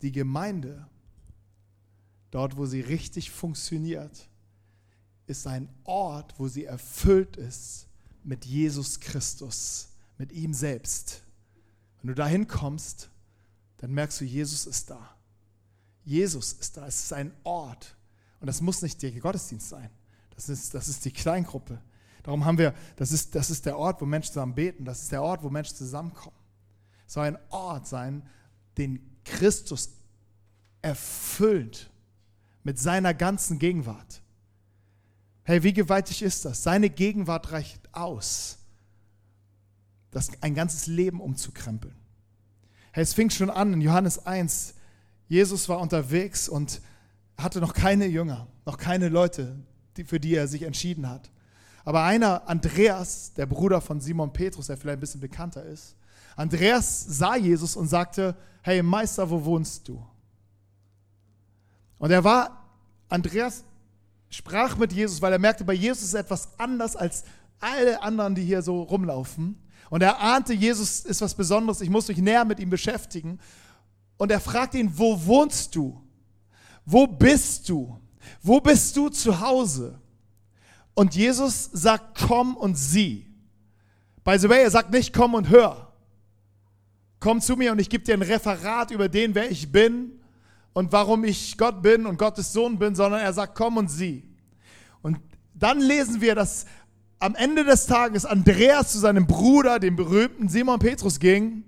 Die 0.02 0.12
Gemeinde, 0.12 0.88
dort 2.30 2.58
wo 2.58 2.66
sie 2.66 2.82
richtig 2.82 3.32
funktioniert, 3.32 4.30
ist 5.26 5.48
ein 5.48 5.68
Ort, 5.84 6.36
wo 6.38 6.48
sie 6.48 6.66
erfüllt 6.66 7.38
ist 7.38 7.88
mit 8.24 8.46
Jesus 8.46 9.00
Christus, 9.00 9.90
mit 10.18 10.32
ihm 10.32 10.54
selbst. 10.54 11.24
Wenn 12.02 12.10
du 12.10 12.16
dahin 12.16 12.48
kommst, 12.48 13.10
dann 13.78 13.92
merkst 13.92 14.22
du, 14.22 14.26
Jesus 14.26 14.66
ist 14.66 14.90
da. 14.90 15.16
Jesus 16.04 16.54
ist 16.54 16.78
da. 16.78 16.88
Es 16.88 17.04
ist 17.04 17.14
ein 17.14 17.34
Ort. 17.44 17.96
Und 18.40 18.48
das 18.48 18.62
muss 18.62 18.82
nicht 18.82 19.02
der 19.02 19.12
Gottesdienst 19.12 19.70
sein. 19.70 19.90
Das 20.36 20.50
ist, 20.50 20.74
das 20.74 20.88
ist 20.88 21.04
die 21.04 21.12
Kleingruppe. 21.12 21.82
Darum 22.24 22.46
haben 22.46 22.58
wir, 22.58 22.74
das 22.96 23.12
ist, 23.12 23.36
das 23.36 23.50
ist 23.50 23.66
der 23.66 23.78
Ort, 23.78 24.02
wo 24.02 24.06
Menschen 24.06 24.34
zusammen 24.34 24.56
beten. 24.56 24.86
Das 24.86 25.02
ist 25.02 25.12
der 25.12 25.24
Ort, 25.24 25.44
wo 25.44 25.50
Menschen 25.50 25.76
zusammenkommen. 25.76 26.36
Es 27.08 27.14
soll 27.14 27.26
ein 27.26 27.38
Ort 27.50 27.88
sein, 27.88 28.24
den 28.78 29.00
Christus 29.24 29.92
erfüllt 30.82 31.90
mit 32.64 32.80
seiner 32.80 33.14
ganzen 33.14 33.60
Gegenwart. 33.60 34.22
Hey, 35.44 35.64
wie 35.64 35.74
gewaltig 35.74 36.22
ist 36.22 36.44
das? 36.44 36.64
Seine 36.64 36.90
Gegenwart 36.90 37.52
reicht 37.54 37.80
aus, 37.94 38.58
das 40.12 40.30
ein 40.42 40.54
ganzes 40.54 40.88
Leben 40.88 41.22
umzukrempeln. 41.22 41.96
Hey, 42.92 43.04
es 43.04 43.14
fing 43.14 43.30
schon 43.30 43.50
an 43.50 43.72
in 43.72 43.82
Johannes 43.82 44.26
1. 44.26 44.74
Jesus 45.30 45.70
war 45.70 45.80
unterwegs 45.80 46.50
und 46.50 46.82
hatte 47.38 47.62
noch 47.62 47.74
keine 47.74 48.08
Jünger, 48.08 48.48
noch 48.66 48.78
keine 48.78 49.08
Leute, 49.08 49.56
für 50.06 50.20
die 50.20 50.36
er 50.36 50.48
sich 50.48 50.64
entschieden 50.64 51.08
hat. 51.08 51.30
Aber 51.88 52.04
einer, 52.04 52.50
Andreas, 52.50 53.32
der 53.32 53.46
Bruder 53.46 53.80
von 53.80 54.02
Simon 54.02 54.34
Petrus, 54.34 54.68
der 54.68 54.76
vielleicht 54.76 54.98
ein 54.98 55.00
bisschen 55.00 55.22
bekannter 55.22 55.64
ist, 55.64 55.96
Andreas 56.36 57.06
sah 57.08 57.38
Jesus 57.38 57.78
und 57.78 57.88
sagte, 57.88 58.36
hey 58.62 58.84
Meister, 58.84 59.30
wo 59.30 59.46
wohnst 59.46 59.88
du? 59.88 60.06
Und 61.98 62.12
er 62.12 62.26
war, 62.26 62.68
Andreas 63.08 63.64
sprach 64.30 64.76
mit 64.76 64.92
Jesus, 64.92 65.22
weil 65.22 65.32
er 65.32 65.40
merkte, 65.40 65.64
bei 65.64 65.76
Jesus 65.76 66.04
ist 66.04 66.14
etwas 66.14 66.50
anders 66.60 66.98
als 66.98 67.24
alle 67.62 68.04
anderen, 68.04 68.36
die 68.36 68.44
hier 68.44 68.62
so 68.62 68.82
rumlaufen. 68.82 69.58
Und 69.90 70.04
er 70.04 70.20
ahnte, 70.20 70.52
Jesus 70.52 71.06
ist 71.06 71.22
was 71.22 71.36
Besonderes, 71.36 71.80
ich 71.80 71.90
muss 71.90 72.10
mich 72.10 72.18
näher 72.18 72.44
mit 72.44 72.60
ihm 72.60 72.70
beschäftigen. 72.70 73.40
Und 74.18 74.30
er 74.30 74.42
fragt 74.42 74.74
ihn, 74.74 74.92
wo 74.94 75.26
wohnst 75.26 75.74
du? 75.74 76.04
Wo 76.86 77.08
bist 77.08 77.70
du? 77.70 77.98
Wo 78.44 78.60
bist 78.60 78.98
du 78.98 79.08
zu 79.08 79.40
Hause? 79.40 80.02
Und 80.98 81.14
Jesus 81.14 81.70
sagt, 81.74 82.18
komm 82.28 82.58
und 82.58 82.76
sieh. 82.76 83.28
By 84.24 84.40
the 84.40 84.50
way, 84.50 84.64
er 84.64 84.72
sagt 84.72 84.90
nicht, 84.90 85.14
komm 85.14 85.36
und 85.36 85.48
hör. 85.48 85.94
Komm 87.20 87.40
zu 87.40 87.56
mir 87.56 87.72
und 87.72 87.78
ich 87.78 87.88
gebe 87.88 88.04
dir 88.04 88.16
ein 88.16 88.24
Referat 88.24 88.90
über 88.90 89.08
den, 89.08 89.36
wer 89.36 89.52
ich 89.52 89.72
bin 89.72 90.20
und 90.74 90.92
warum 90.92 91.24
ich 91.24 91.56
Gott 91.56 91.84
bin 91.84 92.08
und 92.08 92.18
Gottes 92.18 92.52
Sohn 92.52 92.80
bin, 92.80 92.96
sondern 92.96 93.22
er 93.22 93.32
sagt, 93.32 93.54
komm 93.54 93.78
und 93.78 93.90
sieh. 93.92 94.24
Und 95.04 95.20
dann 95.54 95.80
lesen 95.82 96.20
wir, 96.20 96.34
dass 96.34 96.66
am 97.20 97.36
Ende 97.36 97.64
des 97.64 97.86
Tages 97.86 98.26
Andreas 98.26 98.92
zu 98.92 98.98
seinem 98.98 99.28
Bruder, 99.28 99.78
dem 99.78 99.96
berühmten 99.96 100.50
Simon 100.50 100.80
Petrus, 100.80 101.20
ging 101.20 101.64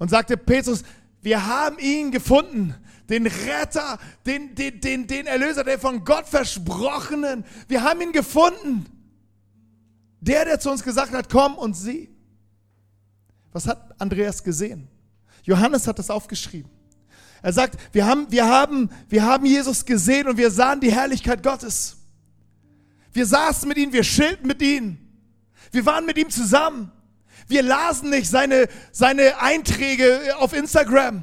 und 0.00 0.10
sagte, 0.10 0.36
Petrus, 0.36 0.82
wir 1.22 1.46
haben 1.46 1.78
ihn 1.78 2.10
gefunden, 2.10 2.74
den 3.08 3.26
Retter, 3.26 3.98
den, 4.24 4.54
den, 4.54 4.80
den, 4.80 5.06
den 5.06 5.26
Erlöser, 5.26 5.64
der 5.64 5.78
von 5.78 6.04
Gott 6.04 6.26
versprochenen. 6.26 7.44
Wir 7.68 7.82
haben 7.82 8.00
ihn 8.00 8.12
gefunden. 8.12 8.86
Der, 10.20 10.44
der 10.44 10.58
zu 10.58 10.70
uns 10.70 10.82
gesagt 10.82 11.12
hat, 11.12 11.28
komm 11.30 11.54
und 11.54 11.74
sieh. 11.74 12.08
Was 13.52 13.66
hat 13.66 14.00
Andreas 14.00 14.42
gesehen? 14.42 14.88
Johannes 15.44 15.86
hat 15.86 15.98
das 15.98 16.10
aufgeschrieben. 16.10 16.70
Er 17.42 17.52
sagt, 17.52 17.76
wir 17.92 18.06
haben, 18.06 18.26
wir, 18.30 18.46
haben, 18.46 18.90
wir 19.08 19.22
haben 19.22 19.46
Jesus 19.46 19.84
gesehen 19.84 20.26
und 20.26 20.36
wir 20.36 20.50
sahen 20.50 20.80
die 20.80 20.92
Herrlichkeit 20.92 21.42
Gottes. 21.42 21.96
Wir 23.12 23.24
saßen 23.24 23.68
mit 23.68 23.78
ihm, 23.78 23.92
wir 23.92 24.02
schilden 24.04 24.46
mit 24.46 24.60
ihm. 24.60 24.98
Wir 25.70 25.86
waren 25.86 26.06
mit 26.06 26.18
ihm 26.18 26.28
zusammen. 26.28 26.90
Wir 27.46 27.62
lasen 27.62 28.10
nicht 28.10 28.28
seine, 28.28 28.68
seine 28.90 29.40
Einträge 29.40 30.36
auf 30.38 30.52
Instagram. 30.52 31.22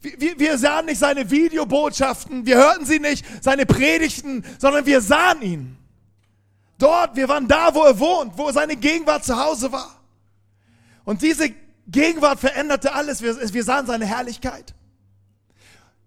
Wir, 0.00 0.38
wir 0.38 0.58
sahen 0.58 0.86
nicht 0.86 0.98
seine 0.98 1.30
Videobotschaften, 1.30 2.46
wir 2.46 2.56
hörten 2.56 2.86
sie 2.86 3.00
nicht, 3.00 3.24
seine 3.42 3.66
Predigten, 3.66 4.44
sondern 4.58 4.86
wir 4.86 5.00
sahen 5.00 5.42
ihn. 5.42 5.76
Dort, 6.78 7.16
wir 7.16 7.28
waren 7.28 7.46
da, 7.46 7.74
wo 7.74 7.82
er 7.82 7.98
wohnt, 7.98 8.38
wo 8.38 8.50
seine 8.50 8.76
Gegenwart 8.76 9.24
zu 9.24 9.36
Hause 9.36 9.70
war. 9.70 10.00
Und 11.04 11.20
diese 11.20 11.54
Gegenwart 11.86 12.40
veränderte 12.40 12.94
alles. 12.94 13.20
Wir, 13.20 13.36
wir 13.52 13.64
sahen 13.64 13.86
seine 13.86 14.06
Herrlichkeit. 14.06 14.74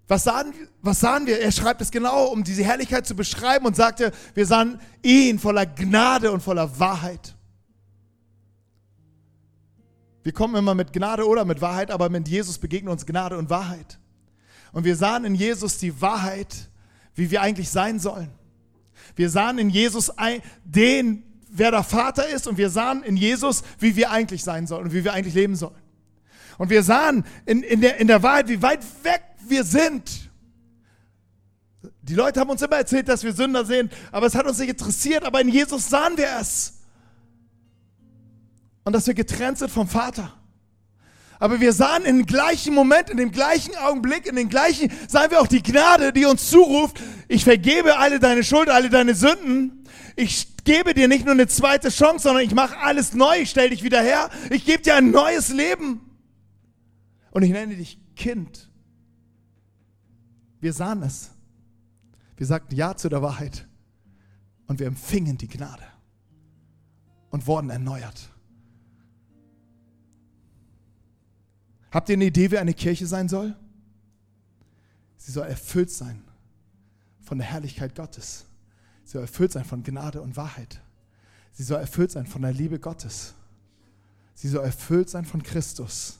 Was 0.08 0.24
sahen, 0.24 0.54
was 0.82 1.00
sahen 1.00 1.28
wir? 1.28 1.40
Er 1.40 1.52
schreibt 1.52 1.82
es 1.82 1.92
genau, 1.92 2.26
um 2.26 2.44
diese 2.44 2.64
Herrlichkeit 2.64 3.06
zu 3.06 3.16
beschreiben 3.16 3.66
und 3.66 3.76
sagte, 3.76 4.12
wir 4.34 4.46
sahen 4.46 4.82
ihn 5.02 5.40
voller 5.40 5.66
Gnade 5.66 6.32
und 6.32 6.42
voller 6.42 6.80
Wahrheit. 6.80 7.36
Wir 10.24 10.32
kommen 10.32 10.56
immer 10.56 10.74
mit 10.74 10.94
Gnade 10.94 11.28
oder 11.28 11.46
mit 11.46 11.62
Wahrheit, 11.62 11.92
aber 11.92 12.10
mit 12.10 12.28
Jesus 12.28 12.58
begegnen 12.58 12.92
uns 12.92 13.06
Gnade 13.06 13.38
und 13.38 13.50
Wahrheit. 13.50 14.00
Und 14.72 14.86
wir 14.86 14.96
sahen 14.96 15.26
in 15.26 15.36
Jesus 15.36 15.78
die 15.78 16.02
Wahrheit, 16.02 16.70
wie 17.14 17.30
wir 17.30 17.42
eigentlich 17.42 17.70
sein 17.70 18.00
sollen. 18.00 18.30
Wir 19.16 19.30
sahen 19.30 19.60
in 19.60 19.70
Jesus 19.70 20.12
den, 20.64 21.24
wer 21.50 21.72
der 21.72 21.84
Vater 21.84 22.28
ist, 22.28 22.48
und 22.48 22.58
wir 22.58 22.70
sahen 22.70 23.04
in 23.04 23.18
Jesus, 23.18 23.64
wie 23.80 23.96
wir 23.96 24.12
eigentlich 24.12 24.44
sein 24.44 24.66
sollen 24.66 24.86
und 24.86 24.94
wie 24.94 25.04
wir 25.04 25.14
eigentlich 25.14 25.36
leben 25.36 25.56
sollen. 25.56 25.76
Und 26.58 26.70
wir 26.70 26.84
sahen 26.84 27.26
in, 27.46 27.62
in, 27.62 27.82
der, 27.82 27.98
in 27.98 28.08
der 28.08 28.24
Wahrheit, 28.24 28.48
wie 28.48 28.62
weit 28.62 28.84
weg 29.04 29.22
wir 29.48 29.64
sind. 29.64 30.32
Die 32.02 32.16
Leute 32.16 32.40
haben 32.40 32.50
uns 32.50 32.62
immer 32.62 32.78
erzählt, 32.78 33.08
dass 33.08 33.24
wir 33.24 33.34
Sünder 33.34 33.66
sind, 33.66 33.92
aber 34.12 34.28
es 34.28 34.36
hat 34.36 34.46
uns 34.46 34.58
nicht 34.58 34.70
interessiert, 34.70 35.26
aber 35.26 35.42
in 35.42 35.50
Jesus 35.50 35.90
sahen 35.90 36.18
wir 36.18 36.28
es. 36.40 36.73
Und 38.84 38.94
dass 38.94 39.08
wir 39.08 39.14
getrennt 39.14 39.60
sind 39.60 39.72
vom 39.72 39.88
Vater. 39.88 40.34
Aber 41.40 41.60
wir 41.60 41.74
sahen 41.74 42.06
in 42.06 42.20
dem 42.20 42.26
gleichen 42.26 42.74
Moment, 42.74 43.10
in 43.10 43.18
dem 43.18 43.32
gleichen 43.32 43.76
Augenblick, 43.76 44.26
in 44.26 44.36
dem 44.36 44.50
gleichen, 44.50 44.92
sahen 45.08 45.32
wir 45.32 45.42
auch 45.42 45.48
die 45.48 45.62
Gnade, 45.62 46.14
die 46.14 46.26
uns 46.26 46.50
zuruft, 46.50 47.02
ich 47.28 47.44
vergebe 47.44 47.98
alle 47.98 48.20
deine 48.20 48.44
Schuld, 48.44 48.70
alle 48.70 48.90
deine 48.90 49.14
Sünden. 49.16 49.84
Ich 50.16 50.56
gebe 50.64 50.94
dir 50.94 51.08
nicht 51.08 51.26
nur 51.26 51.34
eine 51.34 51.48
zweite 51.48 51.90
Chance, 51.90 52.24
sondern 52.24 52.46
ich 52.46 52.54
mache 52.54 52.78
alles 52.78 53.14
neu, 53.14 53.42
ich 53.42 53.50
stelle 53.50 53.72
dich 53.72 53.84
wieder 53.84 54.02
her. 54.02 54.30
Ich 54.52 54.66
gebe 54.66 54.84
dir 54.84 54.96
ein 54.96 55.12
neues 55.12 55.50
Leben. 55.50 56.02
Und 57.32 57.44
ich 57.44 57.52
nenne 57.52 57.76
dich 57.76 58.00
Kind. 58.16 58.70
Wir 60.60 60.72
sahen 60.72 61.02
es. 61.04 61.32
Wir 62.38 62.46
sagten 62.46 62.76
Ja 62.76 62.96
zu 62.96 63.10
der 63.10 63.22
Wahrheit 63.22 63.68
und 64.68 64.80
wir 64.80 64.88
empfingen 64.88 65.38
die 65.38 65.48
Gnade 65.48 65.84
und 67.32 67.48
wurden 67.48 67.70
erneuert. 67.70 68.30
Habt 71.94 72.10
ihr 72.10 72.14
eine 72.14 72.26
Idee, 72.26 72.50
wie 72.50 72.58
eine 72.58 72.74
Kirche 72.74 73.06
sein 73.06 73.30
soll? 73.30 73.56
Sie 75.18 75.32
soll 75.32 75.48
erfüllt 75.48 75.92
sein 75.92 76.24
von 77.22 77.38
der 77.38 77.48
Herrlichkeit 77.48 77.96
Gottes. 77.96 78.46
Sie 79.06 79.12
soll 79.12 79.22
erfüllt 79.22 79.52
sein 79.52 79.64
von 79.64 79.84
Gnade 79.84 80.22
und 80.22 80.36
Wahrheit. 80.36 80.82
Sie 81.52 81.64
soll 81.64 81.80
erfüllt 81.80 82.12
sein 82.12 82.26
von 82.26 82.42
der 82.42 82.52
Liebe 82.52 82.80
Gottes. 82.80 83.36
Sie 84.34 84.50
soll 84.50 84.66
erfüllt 84.66 85.10
sein 85.10 85.24
von 85.24 85.44
Christus. 85.44 86.18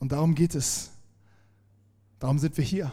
Und 0.00 0.12
darum 0.12 0.34
geht 0.34 0.54
es 0.54 0.90
Darum 2.20 2.38
sind 2.38 2.56
wir 2.56 2.64
hier. 2.64 2.92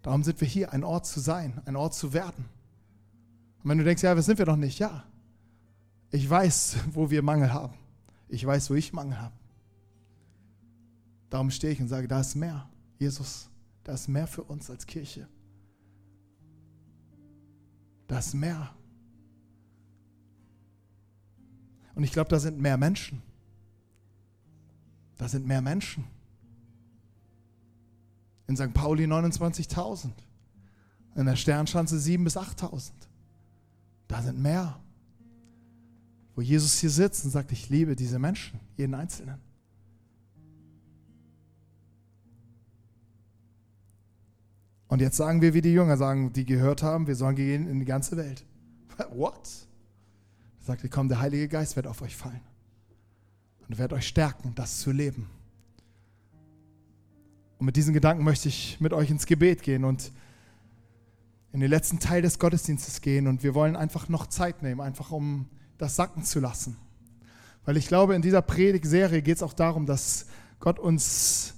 Darum 0.00 0.24
sind 0.24 0.40
wir 0.40 0.48
hier, 0.48 0.72
ein 0.72 0.82
Ort 0.82 1.06
zu 1.06 1.20
sein, 1.20 1.60
ein 1.66 1.76
Ort 1.76 1.94
zu 1.94 2.12
werden. 2.12 2.46
Und 3.62 3.70
wenn 3.70 3.78
du 3.78 3.84
denkst, 3.84 4.02
ja, 4.02 4.16
was 4.16 4.26
sind 4.26 4.38
wir 4.38 4.46
doch 4.46 4.56
nicht? 4.56 4.80
Ja, 4.80 5.04
Ich 6.10 6.28
weiß, 6.28 6.76
wo 6.92 7.10
wir 7.10 7.22
Mangel 7.22 7.52
haben. 7.52 7.74
Ich 8.28 8.44
weiß, 8.44 8.70
wo 8.70 8.74
ich 8.74 8.92
Mangel 8.92 9.20
habe. 9.20 9.34
Darum 11.32 11.50
stehe 11.50 11.72
ich 11.72 11.80
und 11.80 11.88
sage, 11.88 12.06
da 12.06 12.20
ist 12.20 12.34
mehr. 12.34 12.68
Jesus, 12.98 13.48
da 13.84 13.94
ist 13.94 14.06
mehr 14.06 14.26
für 14.26 14.42
uns 14.42 14.68
als 14.68 14.86
Kirche. 14.86 15.26
Da 18.06 18.18
ist 18.18 18.34
mehr. 18.34 18.70
Und 21.94 22.04
ich 22.04 22.12
glaube, 22.12 22.28
da 22.28 22.38
sind 22.38 22.60
mehr 22.60 22.76
Menschen. 22.76 23.22
Da 25.16 25.26
sind 25.26 25.46
mehr 25.46 25.62
Menschen. 25.62 26.04
In 28.46 28.54
St. 28.54 28.74
Pauli 28.74 29.06
29.000. 29.06 30.10
In 31.14 31.24
der 31.24 31.36
Sternschanze 31.36 31.96
7.000 31.96 32.24
bis 32.24 32.36
8.000. 32.36 32.90
Da 34.06 34.20
sind 34.20 34.38
mehr. 34.38 34.78
Wo 36.34 36.42
Jesus 36.42 36.78
hier 36.78 36.90
sitzt 36.90 37.24
und 37.24 37.30
sagt, 37.30 37.52
ich 37.52 37.70
liebe 37.70 37.96
diese 37.96 38.18
Menschen, 38.18 38.60
jeden 38.76 38.92
Einzelnen. 38.92 39.51
Und 44.92 45.00
jetzt 45.00 45.16
sagen 45.16 45.40
wir, 45.40 45.54
wie 45.54 45.62
die 45.62 45.72
Jünger 45.72 45.96
sagen, 45.96 46.34
die 46.34 46.44
gehört 46.44 46.82
haben, 46.82 47.06
wir 47.06 47.16
sollen 47.16 47.34
gehen 47.34 47.66
in 47.66 47.78
die 47.78 47.86
ganze 47.86 48.18
Welt. 48.18 48.44
What? 49.14 49.48
Er 50.60 50.66
sagte, 50.66 50.90
komm, 50.90 51.08
der 51.08 51.18
Heilige 51.18 51.48
Geist 51.48 51.76
wird 51.76 51.86
auf 51.86 52.02
euch 52.02 52.14
fallen 52.14 52.42
und 53.66 53.78
wird 53.78 53.94
euch 53.94 54.06
stärken, 54.06 54.54
das 54.54 54.80
zu 54.80 54.92
leben. 54.92 55.30
Und 57.58 57.64
mit 57.64 57.76
diesen 57.76 57.94
Gedanken 57.94 58.22
möchte 58.22 58.50
ich 58.50 58.82
mit 58.82 58.92
euch 58.92 59.08
ins 59.08 59.24
Gebet 59.24 59.62
gehen 59.62 59.84
und 59.84 60.12
in 61.52 61.60
den 61.60 61.70
letzten 61.70 61.98
Teil 61.98 62.20
des 62.20 62.38
Gottesdienstes 62.38 63.00
gehen. 63.00 63.28
Und 63.28 63.42
wir 63.42 63.54
wollen 63.54 63.76
einfach 63.76 64.10
noch 64.10 64.26
Zeit 64.26 64.62
nehmen, 64.62 64.82
einfach 64.82 65.10
um 65.10 65.48
das 65.78 65.96
sacken 65.96 66.22
zu 66.22 66.38
lassen. 66.38 66.76
Weil 67.64 67.78
ich 67.78 67.88
glaube, 67.88 68.14
in 68.14 68.20
dieser 68.20 68.42
Predigtserie 68.42 69.22
geht 69.22 69.36
es 69.36 69.42
auch 69.42 69.54
darum, 69.54 69.86
dass 69.86 70.26
Gott 70.60 70.78
uns 70.78 71.54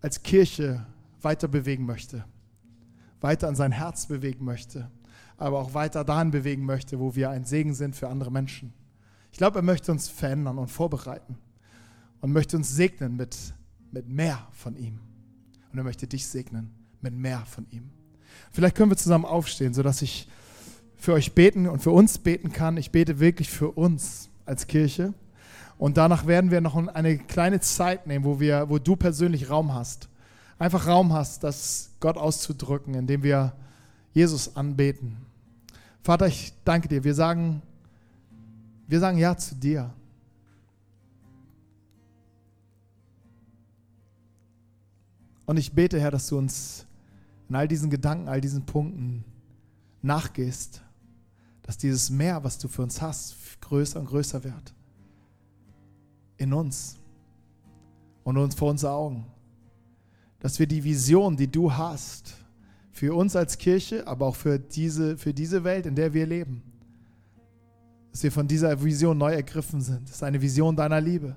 als 0.00 0.22
Kirche 0.22 0.86
weiter 1.20 1.48
bewegen 1.48 1.84
möchte 1.84 2.24
weiter 3.20 3.48
an 3.48 3.54
sein 3.54 3.72
Herz 3.72 4.06
bewegen 4.06 4.44
möchte, 4.44 4.90
aber 5.36 5.58
auch 5.58 5.74
weiter 5.74 6.04
dahin 6.04 6.30
bewegen 6.30 6.64
möchte, 6.64 6.98
wo 6.98 7.14
wir 7.14 7.30
ein 7.30 7.44
Segen 7.44 7.74
sind 7.74 7.96
für 7.96 8.08
andere 8.08 8.30
Menschen. 8.30 8.72
Ich 9.32 9.38
glaube, 9.38 9.58
er 9.58 9.62
möchte 9.62 9.92
uns 9.92 10.08
verändern 10.08 10.58
und 10.58 10.68
vorbereiten 10.68 11.36
und 12.20 12.32
möchte 12.32 12.56
uns 12.56 12.74
segnen 12.74 13.16
mit, 13.16 13.36
mit 13.92 14.08
mehr 14.08 14.46
von 14.52 14.76
ihm. 14.76 15.00
Und 15.72 15.78
er 15.78 15.84
möchte 15.84 16.06
dich 16.06 16.26
segnen 16.26 16.70
mit 17.00 17.14
mehr 17.14 17.44
von 17.46 17.66
ihm. 17.70 17.90
Vielleicht 18.50 18.76
können 18.76 18.90
wir 18.90 18.96
zusammen 18.96 19.24
aufstehen, 19.24 19.74
sodass 19.74 20.02
ich 20.02 20.28
für 20.96 21.12
euch 21.12 21.34
beten 21.34 21.68
und 21.68 21.80
für 21.80 21.90
uns 21.90 22.18
beten 22.18 22.52
kann. 22.52 22.76
Ich 22.76 22.90
bete 22.90 23.20
wirklich 23.20 23.50
für 23.50 23.70
uns 23.70 24.30
als 24.44 24.66
Kirche. 24.66 25.14
Und 25.76 25.96
danach 25.96 26.26
werden 26.26 26.50
wir 26.50 26.60
noch 26.60 26.74
eine 26.88 27.18
kleine 27.18 27.60
Zeit 27.60 28.06
nehmen, 28.06 28.24
wo, 28.24 28.40
wir, 28.40 28.68
wo 28.68 28.78
du 28.78 28.96
persönlich 28.96 29.48
Raum 29.48 29.72
hast 29.72 30.08
einfach 30.58 30.86
Raum 30.86 31.12
hast, 31.12 31.44
das 31.44 31.90
Gott 32.00 32.16
auszudrücken, 32.16 32.94
indem 32.94 33.22
wir 33.22 33.54
Jesus 34.12 34.56
anbeten. 34.56 35.16
Vater, 36.02 36.26
ich 36.26 36.52
danke 36.64 36.88
dir. 36.88 37.04
Wir 37.04 37.14
sagen, 37.14 37.62
wir 38.86 39.00
sagen 39.00 39.18
Ja 39.18 39.36
zu 39.36 39.54
dir. 39.54 39.92
Und 45.46 45.56
ich 45.56 45.72
bete, 45.72 46.00
Herr, 46.00 46.10
dass 46.10 46.28
du 46.28 46.36
uns 46.36 46.86
in 47.48 47.54
all 47.54 47.68
diesen 47.68 47.88
Gedanken, 47.88 48.28
all 48.28 48.40
diesen 48.40 48.66
Punkten 48.66 49.24
nachgehst, 50.02 50.82
dass 51.62 51.78
dieses 51.78 52.10
Meer, 52.10 52.44
was 52.44 52.58
du 52.58 52.68
für 52.68 52.82
uns 52.82 53.00
hast, 53.00 53.60
größer 53.60 54.00
und 54.00 54.06
größer 54.06 54.44
wird. 54.44 54.74
In 56.36 56.52
uns 56.52 56.96
und 58.24 58.36
uns 58.36 58.54
vor 58.54 58.70
unsere 58.70 58.92
Augen 58.92 59.26
dass 60.40 60.58
wir 60.58 60.66
die 60.66 60.82
Vision, 60.82 61.36
die 61.36 61.50
du 61.50 61.72
hast, 61.72 62.34
für 62.92 63.14
uns 63.14 63.36
als 63.36 63.58
Kirche, 63.58 64.06
aber 64.06 64.26
auch 64.26 64.36
für 64.36 64.58
diese, 64.58 65.16
für 65.16 65.32
diese 65.32 65.62
Welt, 65.64 65.86
in 65.86 65.94
der 65.94 66.12
wir 66.12 66.26
leben, 66.26 66.62
dass 68.10 68.22
wir 68.22 68.32
von 68.32 68.48
dieser 68.48 68.82
Vision 68.82 69.16
neu 69.16 69.32
ergriffen 69.32 69.80
sind. 69.80 70.08
Das 70.08 70.16
ist 70.16 70.22
eine 70.22 70.42
Vision 70.42 70.74
deiner 70.74 71.00
Liebe. 71.00 71.36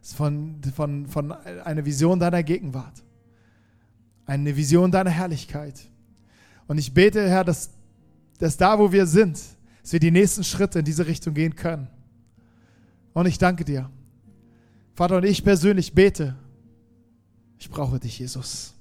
Das 0.00 0.10
ist 0.10 0.16
von, 0.16 0.60
von, 0.74 1.06
von 1.06 1.32
eine 1.32 1.84
Vision 1.84 2.20
deiner 2.20 2.42
Gegenwart. 2.42 3.02
Eine 4.26 4.56
Vision 4.56 4.90
deiner 4.90 5.10
Herrlichkeit. 5.10 5.88
Und 6.68 6.78
ich 6.78 6.94
bete, 6.94 7.28
Herr, 7.28 7.44
dass, 7.44 7.70
dass 8.38 8.56
da, 8.56 8.78
wo 8.78 8.92
wir 8.92 9.06
sind, 9.06 9.40
dass 9.82 9.92
wir 9.92 10.00
die 10.00 10.10
nächsten 10.10 10.44
Schritte 10.44 10.78
in 10.78 10.84
diese 10.84 11.06
Richtung 11.06 11.34
gehen 11.34 11.56
können. 11.56 11.88
Und 13.12 13.26
ich 13.26 13.38
danke 13.38 13.64
dir. 13.64 13.90
Vater, 14.94 15.16
und 15.16 15.24
ich 15.24 15.42
persönlich 15.42 15.92
bete, 15.92 16.36
ich 17.64 17.70
brauche 17.70 17.98
dich, 17.98 18.18
Jesus. 18.18 18.74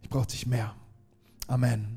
Ich 0.00 0.08
brauche 0.08 0.26
dich 0.26 0.46
mehr. 0.46 0.74
Amen. 1.46 1.95